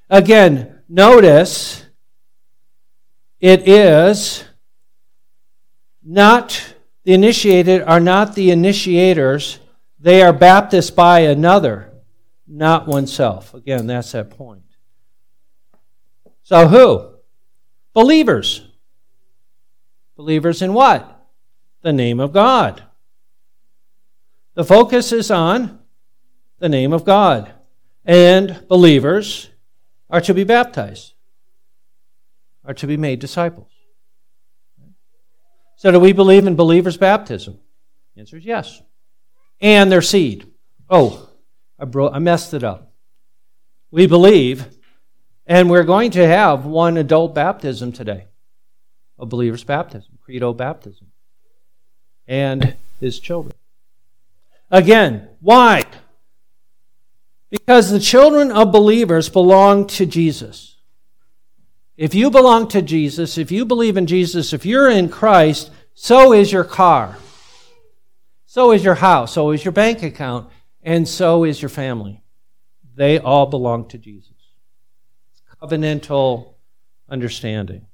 Again, 0.09 0.79
notice 0.87 1.85
it 3.39 3.67
is 3.67 4.43
not 6.03 6.75
the 7.03 7.13
initiated 7.13 7.83
are 7.83 7.99
not 7.99 8.35
the 8.35 8.51
initiators, 8.51 9.59
they 9.99 10.21
are 10.21 10.33
baptized 10.33 10.95
by 10.95 11.21
another, 11.21 11.93
not 12.47 12.87
oneself. 12.87 13.53
Again, 13.53 13.87
that's 13.87 14.11
that 14.11 14.31
point. 14.31 14.63
So, 16.43 16.67
who? 16.67 17.13
Believers. 17.93 18.67
Believers 20.15 20.61
in 20.61 20.73
what? 20.73 21.16
The 21.81 21.93
name 21.93 22.19
of 22.19 22.33
God. 22.33 22.83
The 24.55 24.63
focus 24.63 25.11
is 25.11 25.29
on 25.29 25.79
the 26.59 26.69
name 26.69 26.93
of 26.93 27.05
God. 27.05 27.51
And 28.05 28.65
believers 28.67 29.49
are 30.09 30.21
to 30.21 30.33
be 30.33 30.43
baptized, 30.43 31.13
are 32.65 32.73
to 32.73 32.87
be 32.87 32.97
made 32.97 33.19
disciples. 33.19 33.71
So, 35.75 35.91
do 35.91 35.99
we 35.99 36.11
believe 36.11 36.47
in 36.47 36.55
believers' 36.55 36.97
baptism? 36.97 37.59
The 38.15 38.21
answer 38.21 38.37
is 38.37 38.45
yes. 38.45 38.81
And 39.61 39.91
their 39.91 40.01
seed. 40.01 40.51
Oh, 40.89 41.29
I, 41.77 41.85
bro- 41.85 42.09
I 42.09 42.19
messed 42.19 42.53
it 42.53 42.63
up. 42.63 42.91
We 43.91 44.07
believe, 44.07 44.65
and 45.45 45.69
we're 45.69 45.83
going 45.83 46.11
to 46.11 46.25
have 46.25 46.65
one 46.65 46.97
adult 46.97 47.35
baptism 47.35 47.91
today 47.91 48.25
a 49.19 49.25
believer's 49.25 49.63
baptism, 49.63 50.17
credo 50.21 50.53
baptism, 50.53 51.07
and 52.27 52.75
his 52.99 53.19
children. 53.19 53.53
Again, 54.69 55.29
why? 55.39 55.83
Because 57.49 57.89
the 57.89 57.99
children 57.99 58.51
of 58.51 58.71
believers 58.71 59.29
belong 59.29 59.87
to 59.87 60.05
Jesus. 60.05 60.75
If 61.95 62.13
you 62.13 62.29
belong 62.29 62.67
to 62.69 62.81
Jesus, 62.81 63.37
if 63.37 63.51
you 63.51 63.65
believe 63.65 63.97
in 63.97 64.05
Jesus, 64.05 64.53
if 64.53 64.65
you're 64.65 64.89
in 64.89 65.09
Christ, 65.09 65.71
so 65.93 66.33
is 66.33 66.51
your 66.51 66.63
car. 66.63 67.17
So 68.45 68.71
is 68.71 68.83
your 68.83 68.95
house. 68.95 69.33
So 69.33 69.51
is 69.51 69.63
your 69.63 69.71
bank 69.71 70.03
account. 70.03 70.49
And 70.83 71.07
so 71.07 71.43
is 71.43 71.61
your 71.61 71.69
family. 71.69 72.21
They 72.95 73.19
all 73.19 73.45
belong 73.45 73.87
to 73.89 73.97
Jesus. 73.97 74.33
Covenantal 75.61 76.53
understanding. 77.09 77.87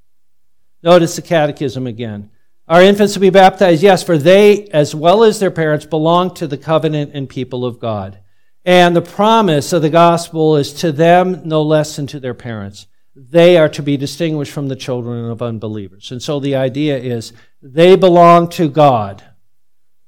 Notice 0.82 1.16
the 1.16 1.22
catechism 1.22 1.88
again. 1.88 2.30
Are 2.74 2.82
infants 2.82 3.14
to 3.14 3.20
be 3.20 3.30
baptized? 3.30 3.84
Yes, 3.84 4.02
for 4.02 4.18
they, 4.18 4.66
as 4.70 4.96
well 4.96 5.24
as 5.24 5.40
their 5.40 5.52
parents, 5.52 5.86
belong 5.86 6.34
to 6.36 6.48
the 6.48 6.58
covenant 6.58 7.12
and 7.14 7.30
people 7.30 7.66
of 7.66 7.80
God. 7.80 8.20
And 8.66 8.96
the 8.96 9.02
promise 9.02 9.74
of 9.74 9.82
the 9.84 9.90
gospel 9.90 10.58
is 10.58 10.74
to 10.76 10.92
them 10.92 11.42
no 11.48 11.62
less 11.62 11.96
than 11.96 12.08
to 12.08 12.20
their 12.20 12.34
parents 12.34 12.88
they 13.16 13.58
are 13.58 13.70
to 13.70 13.84
be 13.84 13.98
distinguished 13.98 14.52
from 14.52 14.68
the 14.68 14.76
children 14.76 15.30
of 15.30 15.42
unbelievers. 15.42 16.12
And 16.12 16.22
so 16.22 16.40
the 16.40 16.56
idea 16.56 16.98
is 16.98 17.34
they 17.62 17.96
belong 17.96 18.50
to 18.50 18.70
God. 18.70 19.24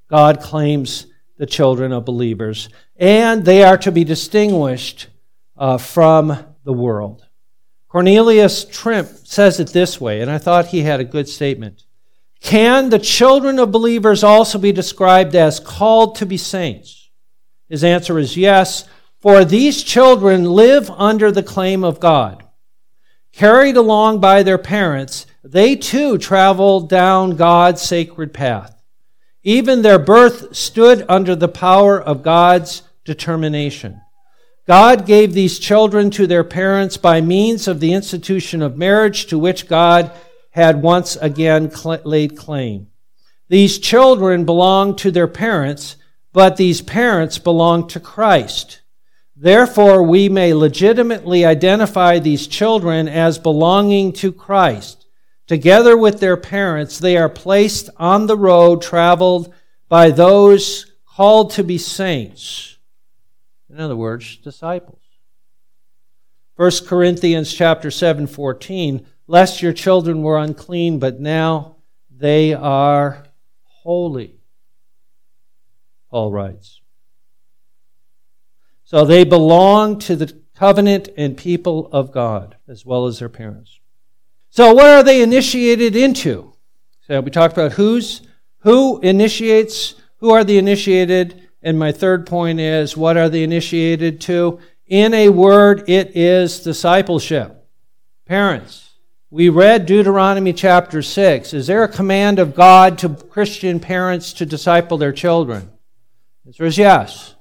God 0.10 0.42
claims 0.42 1.08
the 1.38 1.46
children 1.46 1.92
of 1.92 2.06
believers, 2.06 2.70
and 2.96 3.46
they 3.46 3.64
are 3.64 3.78
to 3.80 3.92
be 3.92 4.04
distinguished 4.04 5.08
uh, 5.58 5.78
from 5.78 6.56
the 6.64 6.74
world. 6.74 7.28
Cornelius 7.88 8.66
Trimp 8.66 9.08
says 9.24 9.60
it 9.60 9.70
this 9.70 10.02
way, 10.02 10.22
and 10.22 10.32
I 10.32 10.38
thought 10.38 10.68
he 10.68 10.82
had 10.82 11.00
a 11.00 11.06
good 11.06 11.30
statement. 11.30 11.85
Can 12.42 12.90
the 12.90 13.00
children 13.00 13.60
of 13.60 13.72
believers 13.72 14.24
also 14.24 14.60
be 14.60 14.72
described 14.72 15.36
as 15.36 15.60
called 15.60 16.16
to 16.18 16.26
be 16.26 16.38
saints? 16.38 17.10
His 17.68 17.84
answer 17.84 18.20
is 18.20 18.38
yes, 18.38 18.88
for 19.20 19.44
these 19.44 19.84
children 19.84 20.46
live 20.46 20.90
under 20.92 21.32
the 21.32 21.44
claim 21.44 21.84
of 21.84 22.00
God. 22.00 22.44
Carried 23.32 23.76
along 23.76 24.20
by 24.20 24.44
their 24.44 24.58
parents, 24.58 25.26
they 25.44 25.76
too 25.76 26.18
travel 26.18 26.82
down 26.82 27.36
God's 27.36 27.82
sacred 27.82 28.34
path. 28.34 28.82
Even 29.44 29.82
their 29.82 30.00
birth 30.00 30.56
stood 30.56 31.06
under 31.10 31.36
the 31.36 31.48
power 31.48 32.02
of 32.02 32.24
God's 32.24 32.82
determination. 33.04 34.02
God 34.68 35.06
gave 35.06 35.34
these 35.34 35.60
children 35.60 36.10
to 36.12 36.26
their 36.26 36.44
parents 36.44 36.98
by 36.98 37.22
means 37.22 37.68
of 37.68 37.80
the 37.80 37.94
institution 37.94 38.62
of 38.62 38.78
marriage 38.78 39.28
to 39.28 39.38
which 39.38 39.68
God 39.68 40.12
had 40.56 40.82
once 40.82 41.18
again 41.18 41.70
laid 42.06 42.38
claim. 42.38 42.88
These 43.50 43.78
children 43.78 44.46
belong 44.46 44.96
to 44.96 45.12
their 45.12 45.28
parents, 45.28 45.98
but 46.32 46.56
these 46.56 46.82
parents 46.82 47.38
belong 47.38 47.90
to 47.90 48.00
Christ. 48.00 48.80
Therefore, 49.36 50.02
we 50.02 50.30
may 50.30 50.54
legitimately 50.54 51.44
identify 51.44 52.20
these 52.20 52.48
children 52.48 53.10
as 53.10 53.38
belonging 53.38 54.14
to 54.14 54.32
Christ. 54.32 55.06
Together 55.46 55.98
with 55.98 56.22
their 56.22 56.38
parents, 56.38 57.00
they 57.00 57.18
are 57.18 57.28
placed 57.28 57.90
on 57.98 58.28
the 58.28 58.38
road 58.38 58.82
traveled 58.82 59.54
by 59.90 60.10
those 60.10 60.90
called 61.06 61.52
to 61.52 61.66
be 61.66 61.78
saints. 61.78 62.78
In 63.70 63.82
other 63.82 63.98
words, 63.98 64.38
disciples. 64.38 65.02
1 66.56 66.72
Corinthians 66.88 67.54
chapter 67.54 67.92
7, 67.92 68.26
14, 68.26 69.06
lest 69.28 69.62
your 69.62 69.74
children 69.74 70.22
were 70.22 70.38
unclean, 70.38 71.00
but 71.00 71.20
now 71.20 71.78
they 72.10 72.54
are 72.54 73.26
holy. 73.64 74.40
Paul 76.10 76.32
writes. 76.32 76.82
So 78.84 79.04
they 79.04 79.24
belong 79.24 80.00
to 80.00 80.16
the 80.16 80.40
covenant 80.56 81.10
and 81.18 81.36
people 81.36 81.90
of 81.92 82.12
God, 82.12 82.56
as 82.68 82.86
well 82.86 83.08
as 83.08 83.20
their 83.20 83.30
parents. 83.30 83.80
So 84.50 84.74
what 84.74 84.86
are 84.86 85.04
they 85.04 85.22
initiated 85.22 85.96
into? 85.96 86.54
So 87.08 87.20
we 87.22 87.32
talked 87.32 87.54
about 87.54 87.74
who's 87.74 88.22
who 88.60 89.00
initiates, 89.02 89.96
who 90.18 90.32
are 90.32 90.44
the 90.44 90.58
initiated, 90.58 91.50
and 91.62 91.78
my 91.78 91.92
third 91.92 92.26
point 92.26 92.60
is 92.60 92.98
what 92.98 93.18
are 93.18 93.30
they 93.30 93.44
initiated 93.44 94.22
to? 94.22 94.60
In 94.88 95.14
a 95.14 95.30
word, 95.30 95.88
it 95.88 96.16
is 96.16 96.62
discipleship. 96.62 97.68
Parents. 98.26 98.85
We 99.36 99.50
read 99.50 99.86
Deuteronomy 99.86 100.54
chapter 100.54 101.02
6. 101.02 101.54
Is 101.54 101.68
there 101.68 101.84
a 101.84 101.90
command 101.90 102.40
of 102.40 102.56
God 102.56 102.98
to 103.00 103.10
Christian 103.10 103.82
parents 103.82 104.32
to 104.32 104.46
disciple 104.46 104.98
their 104.98 105.12
children? 105.12 105.74
The 106.46 106.52
answer 106.52 106.64
is 106.64 106.78
yes. 106.78 107.36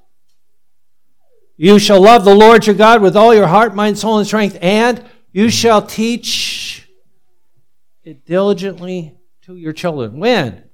You 1.55 1.79
shall 1.79 2.01
love 2.01 2.25
the 2.25 2.35
Lord 2.35 2.67
your 2.67 2.75
God 2.75 3.01
with 3.01 3.15
all 3.15 3.33
your 3.33 3.47
heart, 3.47 3.73
mind, 3.75 3.97
soul, 3.97 4.17
and 4.17 4.27
strength, 4.27 4.57
and 4.61 5.05
you 5.31 5.49
shall 5.49 5.81
teach 5.81 6.85
it 8.03 8.25
diligently 8.25 9.15
to 9.43 9.55
your 9.55 9.71
children. 9.71 10.19
When? 10.19 10.65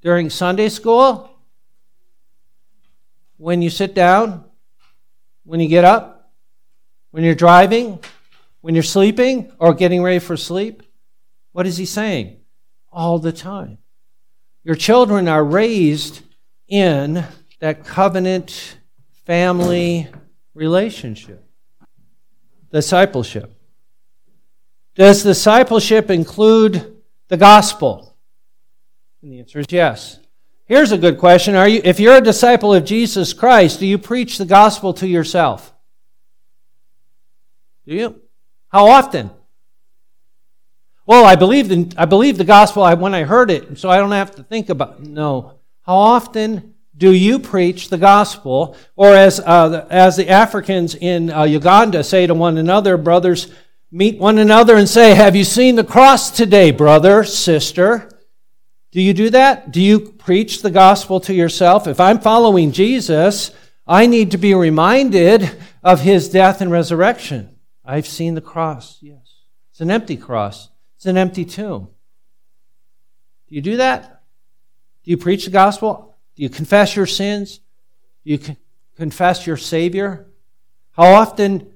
During 0.00 0.30
Sunday 0.30 0.70
school? 0.70 1.28
when 3.36 3.60
you 3.60 3.68
sit 3.68 3.94
down, 3.94 4.42
when 5.44 5.60
you 5.60 5.68
get 5.68 5.84
up, 5.84 6.32
when 7.10 7.24
you're 7.24 7.34
driving, 7.34 7.98
when 8.64 8.74
you're 8.74 8.82
sleeping, 8.82 9.52
or 9.58 9.74
getting 9.74 10.02
ready 10.02 10.18
for 10.18 10.38
sleep? 10.38 10.82
What 11.52 11.66
is 11.66 11.76
he 11.76 11.84
saying? 11.84 12.38
All 12.90 13.18
the 13.18 13.30
time. 13.30 13.76
Your 14.62 14.74
children 14.74 15.28
are 15.28 15.44
raised 15.44 16.22
in 16.66 17.26
that 17.60 17.84
covenant 17.84 18.78
family 19.26 20.08
relationship, 20.54 21.44
discipleship. 22.72 23.54
Does 24.94 25.22
discipleship 25.22 26.08
include 26.08 27.02
the 27.28 27.36
gospel? 27.36 28.16
And 29.20 29.30
the 29.30 29.40
answer 29.40 29.58
is 29.58 29.66
yes. 29.68 30.20
Here's 30.64 30.90
a 30.90 30.96
good 30.96 31.18
question. 31.18 31.54
Are 31.54 31.68
you, 31.68 31.82
if 31.84 32.00
you're 32.00 32.16
a 32.16 32.22
disciple 32.22 32.72
of 32.72 32.86
Jesus 32.86 33.34
Christ, 33.34 33.78
do 33.78 33.86
you 33.86 33.98
preach 33.98 34.38
the 34.38 34.46
gospel 34.46 34.94
to 34.94 35.06
yourself? 35.06 35.74
Do 37.86 37.94
you? 37.94 38.23
How 38.74 38.88
often? 38.88 39.30
Well, 41.06 41.24
I 41.24 41.36
believe 41.36 41.70
in, 41.70 41.92
I 41.96 42.06
the 42.06 42.44
gospel 42.44 42.84
when 42.96 43.14
I 43.14 43.22
heard 43.22 43.48
it, 43.48 43.78
so 43.78 43.88
I 43.88 43.98
don't 43.98 44.10
have 44.10 44.34
to 44.34 44.42
think 44.42 44.68
about. 44.68 45.00
No. 45.00 45.60
How 45.82 45.94
often 45.94 46.74
do 46.96 47.12
you 47.12 47.38
preach 47.38 47.88
the 47.88 47.98
gospel? 47.98 48.76
Or 48.96 49.10
as, 49.10 49.38
uh, 49.38 49.86
as 49.90 50.16
the 50.16 50.28
Africans 50.28 50.96
in 50.96 51.30
uh, 51.30 51.44
Uganda 51.44 52.02
say 52.02 52.26
to 52.26 52.34
one 52.34 52.58
another, 52.58 52.96
brothers 52.96 53.46
meet 53.92 54.18
one 54.18 54.38
another 54.38 54.74
and 54.74 54.88
say, 54.88 55.14
Have 55.14 55.36
you 55.36 55.44
seen 55.44 55.76
the 55.76 55.84
cross 55.84 56.32
today, 56.32 56.72
brother, 56.72 57.22
sister? 57.22 58.10
Do 58.90 59.00
you 59.00 59.14
do 59.14 59.30
that? 59.30 59.70
Do 59.70 59.80
you 59.80 60.00
preach 60.00 60.62
the 60.62 60.72
gospel 60.72 61.20
to 61.20 61.32
yourself? 61.32 61.86
If 61.86 62.00
I'm 62.00 62.18
following 62.18 62.72
Jesus, 62.72 63.52
I 63.86 64.06
need 64.06 64.32
to 64.32 64.36
be 64.36 64.52
reminded 64.52 65.48
of 65.84 66.00
his 66.00 66.28
death 66.28 66.60
and 66.60 66.72
resurrection. 66.72 67.53
I've 67.84 68.06
seen 68.06 68.34
the 68.34 68.40
cross, 68.40 68.98
yes. 69.00 69.42
It's 69.70 69.80
an 69.80 69.90
empty 69.90 70.16
cross, 70.16 70.70
it's 70.96 71.06
an 71.06 71.16
empty 71.16 71.44
tomb. 71.44 71.88
Do 73.48 73.54
you 73.54 73.60
do 73.60 73.76
that? 73.76 74.22
Do 75.02 75.10
you 75.10 75.18
preach 75.18 75.44
the 75.44 75.50
gospel? 75.50 76.14
Do 76.34 76.42
you 76.42 76.48
confess 76.48 76.96
your 76.96 77.06
sins? 77.06 77.58
Do 78.24 78.32
you 78.32 78.40
confess 78.96 79.46
your 79.46 79.56
Savior? 79.56 80.26
How 80.92 81.12
often? 81.12 81.72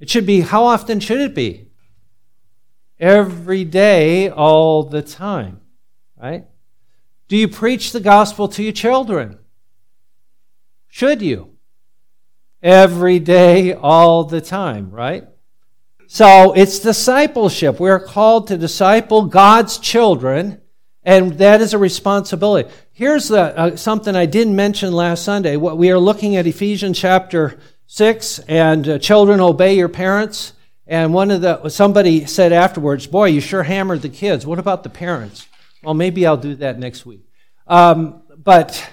It 0.00 0.08
should 0.08 0.26
be, 0.26 0.40
how 0.40 0.64
often 0.64 1.00
should 1.00 1.20
it 1.20 1.34
be? 1.34 1.68
Every 2.98 3.64
day, 3.64 4.30
all 4.30 4.84
the 4.84 5.02
time 5.02 5.60
right? 6.20 6.44
Do 7.28 7.36
you 7.36 7.48
preach 7.48 7.92
the 7.92 8.00
gospel 8.00 8.48
to 8.48 8.62
your 8.62 8.72
children? 8.72 9.38
Should 10.88 11.22
you? 11.22 11.57
Every 12.62 13.20
day, 13.20 13.72
all 13.72 14.24
the 14.24 14.40
time, 14.40 14.90
right? 14.90 15.24
So 16.08 16.52
it's 16.54 16.80
discipleship. 16.80 17.78
We're 17.78 18.00
called 18.00 18.48
to 18.48 18.56
disciple 18.56 19.26
God's 19.26 19.78
children, 19.78 20.60
and 21.04 21.34
that 21.34 21.60
is 21.60 21.72
a 21.72 21.78
responsibility. 21.78 22.68
Here's 22.90 23.28
the, 23.28 23.56
uh, 23.56 23.76
something 23.76 24.16
I 24.16 24.26
didn't 24.26 24.56
mention 24.56 24.92
last 24.92 25.24
Sunday. 25.24 25.56
What 25.56 25.78
we 25.78 25.90
are 25.92 25.98
looking 25.98 26.34
at 26.34 26.46
Ephesians 26.46 26.98
chapter 26.98 27.60
six, 27.86 28.40
and 28.48 28.88
uh, 28.88 28.98
children 28.98 29.40
obey 29.40 29.76
your 29.76 29.88
parents. 29.88 30.54
And 30.86 31.14
one 31.14 31.30
of 31.30 31.42
the 31.42 31.68
somebody 31.68 32.26
said 32.26 32.52
afterwards, 32.52 33.06
"Boy, 33.06 33.26
you 33.26 33.40
sure 33.40 33.62
hammered 33.62 34.02
the 34.02 34.08
kids. 34.08 34.46
What 34.46 34.58
about 34.58 34.82
the 34.82 34.88
parents?" 34.88 35.46
Well, 35.82 35.94
maybe 35.94 36.26
I'll 36.26 36.36
do 36.36 36.56
that 36.56 36.78
next 36.78 37.06
week. 37.06 37.28
Um, 37.66 38.22
but 38.36 38.90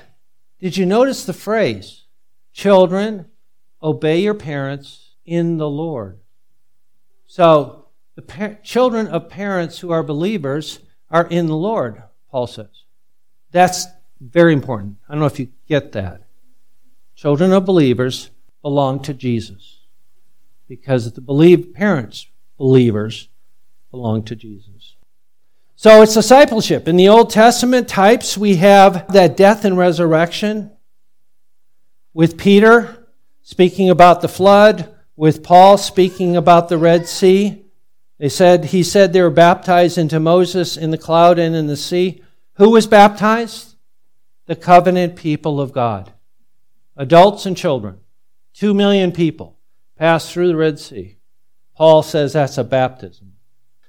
did 0.60 0.78
you 0.78 0.86
notice 0.86 1.25
the 1.25 1.34
phrase, 1.34 2.04
children, 2.54 3.25
obey 3.81 4.19
your 4.19 4.33
parents 4.33 5.15
in 5.25 5.57
the 5.57 5.69
Lord? 5.69 6.19
So, 7.27 7.88
the 8.15 8.21
par- 8.21 8.59
children 8.63 9.07
of 9.07 9.29
parents 9.29 9.79
who 9.79 9.91
are 9.91 10.03
believers 10.03 10.79
are 11.09 11.27
in 11.27 11.47
the 11.47 11.55
Lord, 11.55 12.03
Paul 12.31 12.47
says. 12.47 12.83
That's 13.51 13.88
very 14.19 14.53
important. 14.53 14.97
I 15.07 15.13
don't 15.13 15.19
know 15.19 15.27
if 15.27 15.39
you 15.39 15.49
get 15.67 15.91
that. 15.93 16.27
Children 17.15 17.51
of 17.51 17.65
believers 17.65 18.29
belong 18.61 19.01
to 19.03 19.13
Jesus 19.13 19.79
because 20.67 21.11
the 21.13 21.21
believed 21.21 21.73
parents, 21.73 22.27
believers, 22.57 23.29
belong 23.91 24.23
to 24.23 24.35
Jesus. 24.35 24.95
So 25.75 26.01
it's 26.01 26.13
discipleship. 26.13 26.88
In 26.88 26.95
the 26.95 27.09
Old 27.09 27.29
Testament 27.29 27.88
types, 27.88 28.38
we 28.38 28.55
have 28.55 29.11
that 29.11 29.38
death 29.38 29.65
and 29.65 29.77
resurrection 29.77 30.71
with 32.13 32.38
Peter 32.38 33.04
speaking 33.45 33.91
about 33.91 34.21
the 34.21 34.27
flood, 34.27 34.91
with 35.15 35.43
Paul 35.43 35.77
speaking 35.77 36.36
about 36.36 36.67
the 36.67 36.79
Red 36.79 37.08
Sea. 37.08 37.63
They 38.17 38.27
said 38.27 38.65
he 38.65 38.84
said 38.84 39.13
they 39.13 39.21
were 39.21 39.29
baptized 39.29 39.97
into 39.97 40.19
Moses 40.19 40.75
in 40.75 40.91
the 40.91 40.97
cloud 40.97 41.38
and 41.39 41.55
in 41.55 41.67
the 41.67 41.77
sea. 41.77 42.21
Who 42.55 42.71
was 42.71 42.88
baptized? 42.88 43.75
The 44.47 44.55
covenant 44.55 45.15
people 45.15 45.62
of 45.62 45.71
God. 45.71 46.12
Adults 46.97 47.45
and 47.45 47.55
children. 47.55 47.99
Two 48.53 48.73
million 48.73 49.12
people 49.12 49.58
passed 49.95 50.31
through 50.31 50.47
the 50.47 50.55
Red 50.55 50.79
Sea. 50.79 51.17
Paul 51.75 52.01
says 52.03 52.34
that's 52.34 52.58
a 52.58 52.63
baptism. 52.63 53.34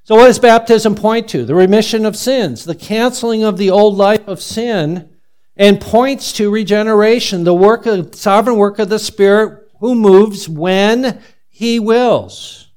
So, 0.05 0.17
what 0.17 0.27
does 0.27 0.39
baptism 0.39 0.95
point 0.95 1.29
to? 1.31 1.45
The 1.45 1.55
remission 1.55 2.05
of 2.05 2.15
sins, 2.15 2.65
the 2.65 2.75
canceling 2.75 3.43
of 3.43 3.57
the 3.57 3.71
old 3.71 3.97
life 3.97 4.29
of 4.29 4.43
sin, 4.43 5.16
and 5.57 5.81
points 5.81 6.33
to 6.35 6.51
regeneration, 6.51 7.45
the 7.45 7.55
work 7.55 7.87
of 7.87 8.15
sovereign 8.15 8.57
work 8.57 8.79
of 8.79 8.89
the 8.89 8.99
Spirit 8.99 9.71
who 9.81 9.95
moves 9.95 10.49
when 10.49 11.23
He 11.49 11.81
wills, 11.81 12.71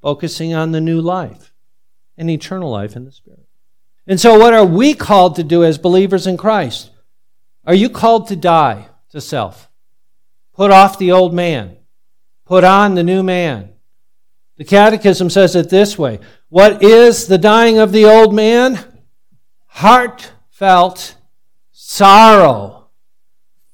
focusing 0.00 0.54
on 0.54 0.72
the 0.72 0.80
new 0.80 1.00
life 1.00 1.52
and 2.16 2.30
eternal 2.30 2.70
life 2.70 2.94
in 2.94 3.04
the 3.04 3.12
Spirit. 3.12 3.46
And 4.06 4.20
so, 4.20 4.38
what 4.38 4.54
are 4.54 4.64
we 4.64 4.94
called 4.94 5.36
to 5.36 5.44
do 5.44 5.64
as 5.64 5.78
believers 5.78 6.26
in 6.26 6.36
Christ? 6.36 6.90
Are 7.66 7.74
you 7.74 7.90
called 7.90 8.28
to 8.28 8.36
die 8.36 8.88
to 9.10 9.20
self? 9.20 9.68
Put 10.52 10.70
off 10.70 10.98
the 10.98 11.10
old 11.10 11.34
man, 11.34 11.76
put 12.44 12.62
on 12.62 12.94
the 12.94 13.02
new 13.02 13.22
man. 13.22 13.70
The 14.56 14.64
Catechism 14.64 15.28
says 15.28 15.56
it 15.56 15.68
this 15.68 15.98
way 15.98 16.20
What 16.48 16.82
is 16.82 17.26
the 17.26 17.38
dying 17.38 17.78
of 17.78 17.90
the 17.90 18.04
old 18.04 18.32
man? 18.32 18.78
Heartfelt 19.66 21.15
sorrow 21.88 22.88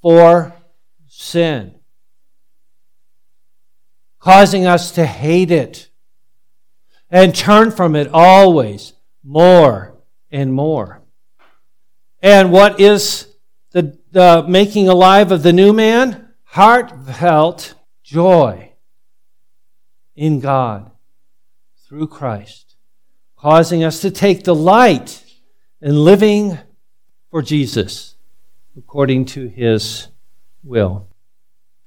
for 0.03 0.55
sin, 1.09 1.75
causing 4.19 4.67
us 4.67 4.91
to 4.91 5.07
hate 5.07 5.51
it 5.51 5.89
and 7.11 7.35
turn 7.35 7.71
from 7.71 7.97
it 7.97 8.07
always 8.13 8.93
more 9.25 9.97
and 10.31 10.53
more. 10.53 11.01
And 12.21 12.53
what 12.53 12.79
is 12.79 13.35
the, 13.71 13.99
the 14.11 14.45
making 14.47 14.89
alive 14.89 15.33
of 15.33 15.43
the 15.43 15.53
new 15.55 15.73
man? 15.73 16.35
Heartfelt 16.45 17.75
joy 18.03 18.75
in 20.15 20.39
God 20.39 20.91
through 21.89 22.09
Christ, 22.09 22.77
causing 23.37 23.83
us 23.83 24.03
to 24.03 24.11
take 24.11 24.43
delight 24.43 25.25
in 25.81 26.05
living 26.05 26.59
for 27.33 27.41
Jesus 27.41 28.15
according 28.77 29.25
to 29.25 29.49
his 29.49 30.09
will. 30.63 31.09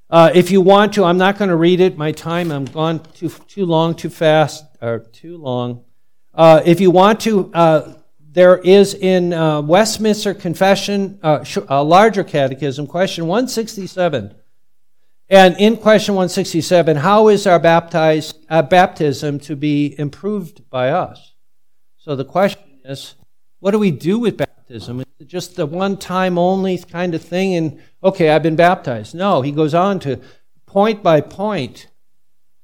Uh, 0.10 0.32
if 0.34 0.50
you 0.50 0.60
want 0.60 0.94
to, 0.94 1.04
I'm 1.04 1.20
not 1.20 1.38
going 1.38 1.50
to 1.50 1.56
read 1.56 1.80
it. 1.80 1.98
My 1.98 2.12
time, 2.12 2.52
I'm 2.52 2.66
gone 2.66 3.00
too, 3.14 3.30
too 3.30 3.66
long, 3.66 3.94
too 3.96 4.10
fast, 4.10 4.66
or 4.82 5.00
too 5.00 5.38
long. 5.38 5.84
Uh, 6.34 6.62
if 6.66 6.82
you 6.82 6.90
want 6.90 7.20
to, 7.22 7.54
uh, 7.54 7.94
there 8.20 8.58
is 8.58 8.96
in 8.96 9.34
uh, 9.34 9.62
Westminster 9.62 10.34
Confession, 10.34 11.20
uh, 11.22 11.46
a 11.70 11.84
larger 11.84 12.24
catechism, 12.24 12.88
question 12.88 13.28
167. 13.28 14.34
And 15.30 15.56
in 15.60 15.78
question 15.78 16.16
167, 16.16 16.98
how 16.98 17.28
is 17.28 17.46
our 17.46 17.60
baptized, 17.60 18.38
uh, 18.50 18.64
baptism 18.64 19.40
to 19.42 19.56
be 19.56 19.96
improved 20.00 20.68
by 20.72 20.90
us? 20.90 21.34
So 21.98 22.16
the 22.16 22.26
question 22.26 22.62
is, 22.84 23.14
what 23.60 23.72
do 23.72 23.80
we 23.80 23.92
do 23.92 24.18
with 24.20 24.40
baptism? 24.68 25.00
Is 25.00 25.06
it 25.20 25.28
just 25.28 25.56
the 25.56 25.66
one 25.66 25.98
time 25.98 26.38
only 26.38 26.78
kind 26.78 27.14
of 27.14 27.22
thing? 27.22 27.56
And 27.56 27.80
okay, 28.04 28.30
I've 28.30 28.44
been 28.44 28.56
baptized. 28.56 29.14
No, 29.14 29.42
he 29.42 29.52
goes 29.52 29.74
on 29.74 30.00
to 30.02 30.20
point 30.66 31.04
by 31.04 31.22
point 31.22 31.88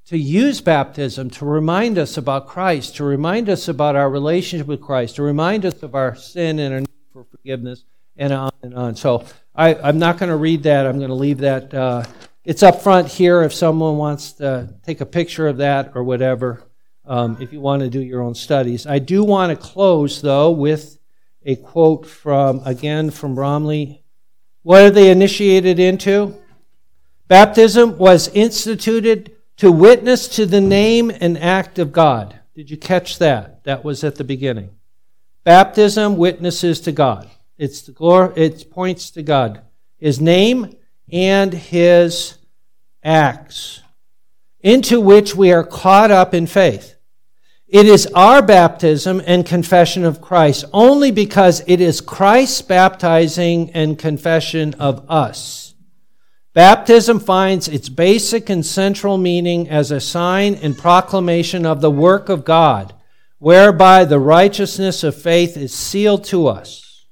to 0.05 0.17
use 0.17 0.61
baptism 0.61 1.29
to 1.29 1.45
remind 1.45 1.97
us 1.97 2.17
about 2.17 2.47
Christ, 2.47 2.95
to 2.97 3.03
remind 3.03 3.49
us 3.49 3.67
about 3.67 3.95
our 3.95 4.09
relationship 4.09 4.67
with 4.67 4.81
Christ, 4.81 5.15
to 5.17 5.23
remind 5.23 5.65
us 5.65 5.83
of 5.83 5.95
our 5.95 6.15
sin 6.15 6.59
and 6.59 6.73
our 6.73 6.79
need 6.81 6.89
for 7.13 7.23
forgiveness, 7.23 7.85
and 8.17 8.33
on 8.33 8.51
and 8.63 8.73
on. 8.73 8.95
So 8.95 9.25
I, 9.55 9.75
am 9.75 9.99
not 9.99 10.17
going 10.17 10.29
to 10.29 10.35
read 10.35 10.63
that. 10.63 10.87
I'm 10.87 10.97
going 10.97 11.09
to 11.09 11.15
leave 11.15 11.39
that. 11.39 11.73
Uh, 11.73 12.03
it's 12.43 12.63
up 12.63 12.81
front 12.81 13.07
here 13.07 13.43
if 13.43 13.53
someone 13.53 13.97
wants 13.97 14.33
to 14.33 14.73
take 14.83 15.01
a 15.01 15.05
picture 15.05 15.47
of 15.47 15.57
that 15.57 15.91
or 15.93 16.03
whatever, 16.03 16.63
um, 17.05 17.37
if 17.39 17.53
you 17.53 17.61
want 17.61 17.83
to 17.83 17.89
do 17.89 18.01
your 18.01 18.21
own 18.21 18.33
studies. 18.33 18.87
I 18.87 18.97
do 18.99 19.23
want 19.23 19.51
to 19.51 19.55
close, 19.55 20.21
though, 20.21 20.49
with 20.49 20.97
a 21.43 21.55
quote 21.55 22.05
from, 22.05 22.61
again, 22.65 23.11
from 23.11 23.35
Bromiley 23.35 24.01
What 24.63 24.83
are 24.83 24.91
they 24.91 25.09
initiated 25.09 25.79
into? 25.79 26.35
Baptism 27.27 27.97
was 27.97 28.27
instituted 28.29 29.35
to 29.57 29.71
witness 29.71 30.27
to 30.27 30.45
the 30.45 30.61
name 30.61 31.09
and 31.09 31.37
act 31.37 31.79
of 31.79 31.91
God. 31.91 32.39
Did 32.55 32.69
you 32.69 32.77
catch 32.77 33.19
that? 33.19 33.63
That 33.63 33.83
was 33.83 34.03
at 34.03 34.15
the 34.15 34.23
beginning. 34.23 34.71
Baptism 35.43 36.17
witnesses 36.17 36.81
to 36.81 36.91
God. 36.91 37.29
It's 37.57 37.81
the 37.83 37.91
glory, 37.91 38.33
it 38.35 38.69
points 38.69 39.11
to 39.11 39.23
God, 39.23 39.61
His 39.97 40.19
name 40.19 40.75
and 41.11 41.53
His 41.53 42.37
acts, 43.03 43.81
into 44.61 44.99
which 44.99 45.35
we 45.35 45.51
are 45.51 45.63
caught 45.63 46.11
up 46.11 46.33
in 46.33 46.47
faith. 46.47 46.95
It 47.71 47.85
is 47.85 48.05
our 48.13 48.41
baptism 48.41 49.21
and 49.25 49.45
confession 49.45 50.03
of 50.03 50.19
Christ 50.19 50.65
only 50.73 51.09
because 51.09 51.63
it 51.67 51.79
is 51.79 52.01
Christ's 52.01 52.61
baptizing 52.61 53.71
and 53.71 53.97
confession 53.97 54.73
of 54.73 55.09
us. 55.09 55.73
Baptism 56.53 57.21
finds 57.21 57.69
its 57.69 57.87
basic 57.87 58.49
and 58.49 58.65
central 58.65 59.17
meaning 59.17 59.69
as 59.69 59.89
a 59.89 60.01
sign 60.01 60.55
and 60.55 60.77
proclamation 60.77 61.65
of 61.65 61.79
the 61.79 61.89
work 61.89 62.27
of 62.27 62.43
God, 62.43 62.93
whereby 63.37 64.03
the 64.03 64.19
righteousness 64.19 65.01
of 65.05 65.15
faith 65.15 65.55
is 65.55 65.73
sealed 65.73 66.25
to 66.25 66.47
us. 66.47 67.05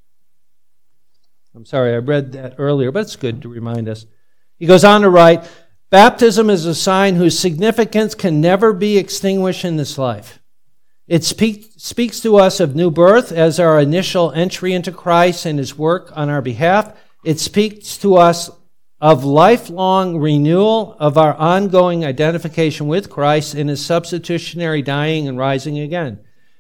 I'm 1.56 1.66
sorry, 1.66 1.94
I 1.94 2.00
read 2.00 2.34
that 2.34 2.56
earlier, 2.58 2.92
but 2.92 3.04
it's 3.04 3.16
good 3.16 3.42
to 3.44 3.50
remind 3.50 3.88
us. 3.88 4.06
He 4.58 4.66
goes 4.66 4.84
on 4.84 5.02
to 5.02 5.10
write 5.10 5.50
Baptism 5.90 6.50
is 6.50 6.66
a 6.66 6.76
sign 6.76 7.16
whose 7.16 7.40
significance 7.40 8.14
can 8.14 8.42
never 8.42 8.74
be 8.74 8.98
extinguished 8.98 9.64
in 9.64 9.78
this 9.78 9.98
life. 9.98 10.39
It 11.10 11.24
speak, 11.24 11.72
speaks 11.76 12.20
to 12.20 12.38
us 12.38 12.60
of 12.60 12.76
new 12.76 12.92
birth 12.92 13.32
as 13.32 13.60
our 13.60 13.80
initial 13.80 14.32
entry 14.32 14.74
into 14.74 14.92
Christ 14.92 15.48
and 15.48 15.58
his 15.58 15.76
work 15.76 16.16
on 16.16 16.30
our 16.30 16.42
behalf. 16.42 16.96
It 17.26 17.40
speaks 17.40 17.98
to 17.98 18.16
us 18.16 18.52
of 19.02 19.24
lifelong 19.24 20.18
renewal 20.18 20.96
of 21.00 21.18
our 21.18 21.34
ongoing 21.34 22.06
identification 22.06 22.88
with 22.88 23.10
Christ 23.10 23.56
in 23.56 23.70
his 23.70 23.84
substitutionary 23.84 24.84
dying 24.84 25.28
and 25.28 25.36
rising 25.36 25.80
again. 25.80 26.20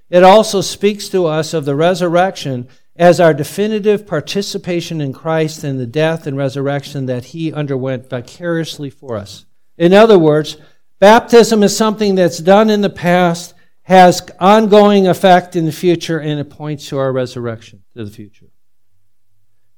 It 0.09 0.23
also 0.23 0.61
speaks 0.61 1.09
to 1.09 1.27
us 1.27 1.53
of 1.53 1.65
the 1.65 1.75
resurrection 1.75 2.67
as 2.95 3.19
our 3.19 3.35
definitive 3.35 4.07
participation 4.07 4.99
in 4.99 5.13
Christ 5.13 5.63
and 5.63 5.79
the 5.79 5.85
death 5.85 6.25
and 6.25 6.35
resurrection 6.35 7.05
that 7.05 7.25
he 7.25 7.53
underwent 7.53 8.09
vicariously 8.09 8.89
for 8.89 9.15
us. 9.15 9.45
In 9.77 9.93
other 9.93 10.17
words, 10.17 10.57
baptism 10.97 11.61
is 11.61 11.77
something 11.77 12.15
that's 12.15 12.39
done 12.39 12.71
in 12.71 12.81
the 12.81 12.89
past 12.89 13.53
has 13.89 14.21
ongoing 14.39 15.07
effect 15.07 15.55
in 15.55 15.65
the 15.65 15.71
future 15.71 16.19
and 16.19 16.39
it 16.39 16.47
points 16.47 16.87
to 16.87 16.97
our 16.99 17.11
resurrection 17.11 17.81
to 17.91 18.05
the 18.05 18.11
future. 18.11 18.45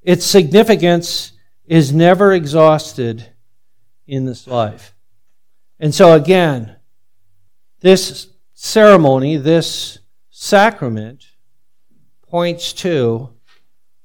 Its 0.02 0.26
significance 0.26 1.32
is 1.64 1.94
never 1.94 2.34
exhausted 2.34 3.26
in 4.06 4.26
this 4.26 4.46
life. 4.46 4.94
And 5.80 5.94
so, 5.94 6.12
again, 6.12 6.76
this 7.80 8.28
ceremony, 8.52 9.38
this 9.38 10.00
sacrament, 10.28 11.24
points 12.28 12.74
to 12.74 13.30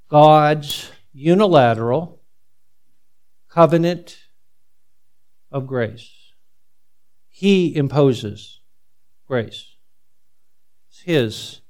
God's 0.08 0.90
unilateral 1.12 2.22
covenant 3.50 4.18
of 5.52 5.68
grace. 5.68 6.10
He 7.28 7.76
imposes 7.76 8.62
grace 9.28 9.67
his 11.08 11.62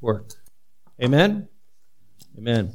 work. 0.00 0.32
Amen? 1.02 1.48
Amen. 2.38 2.72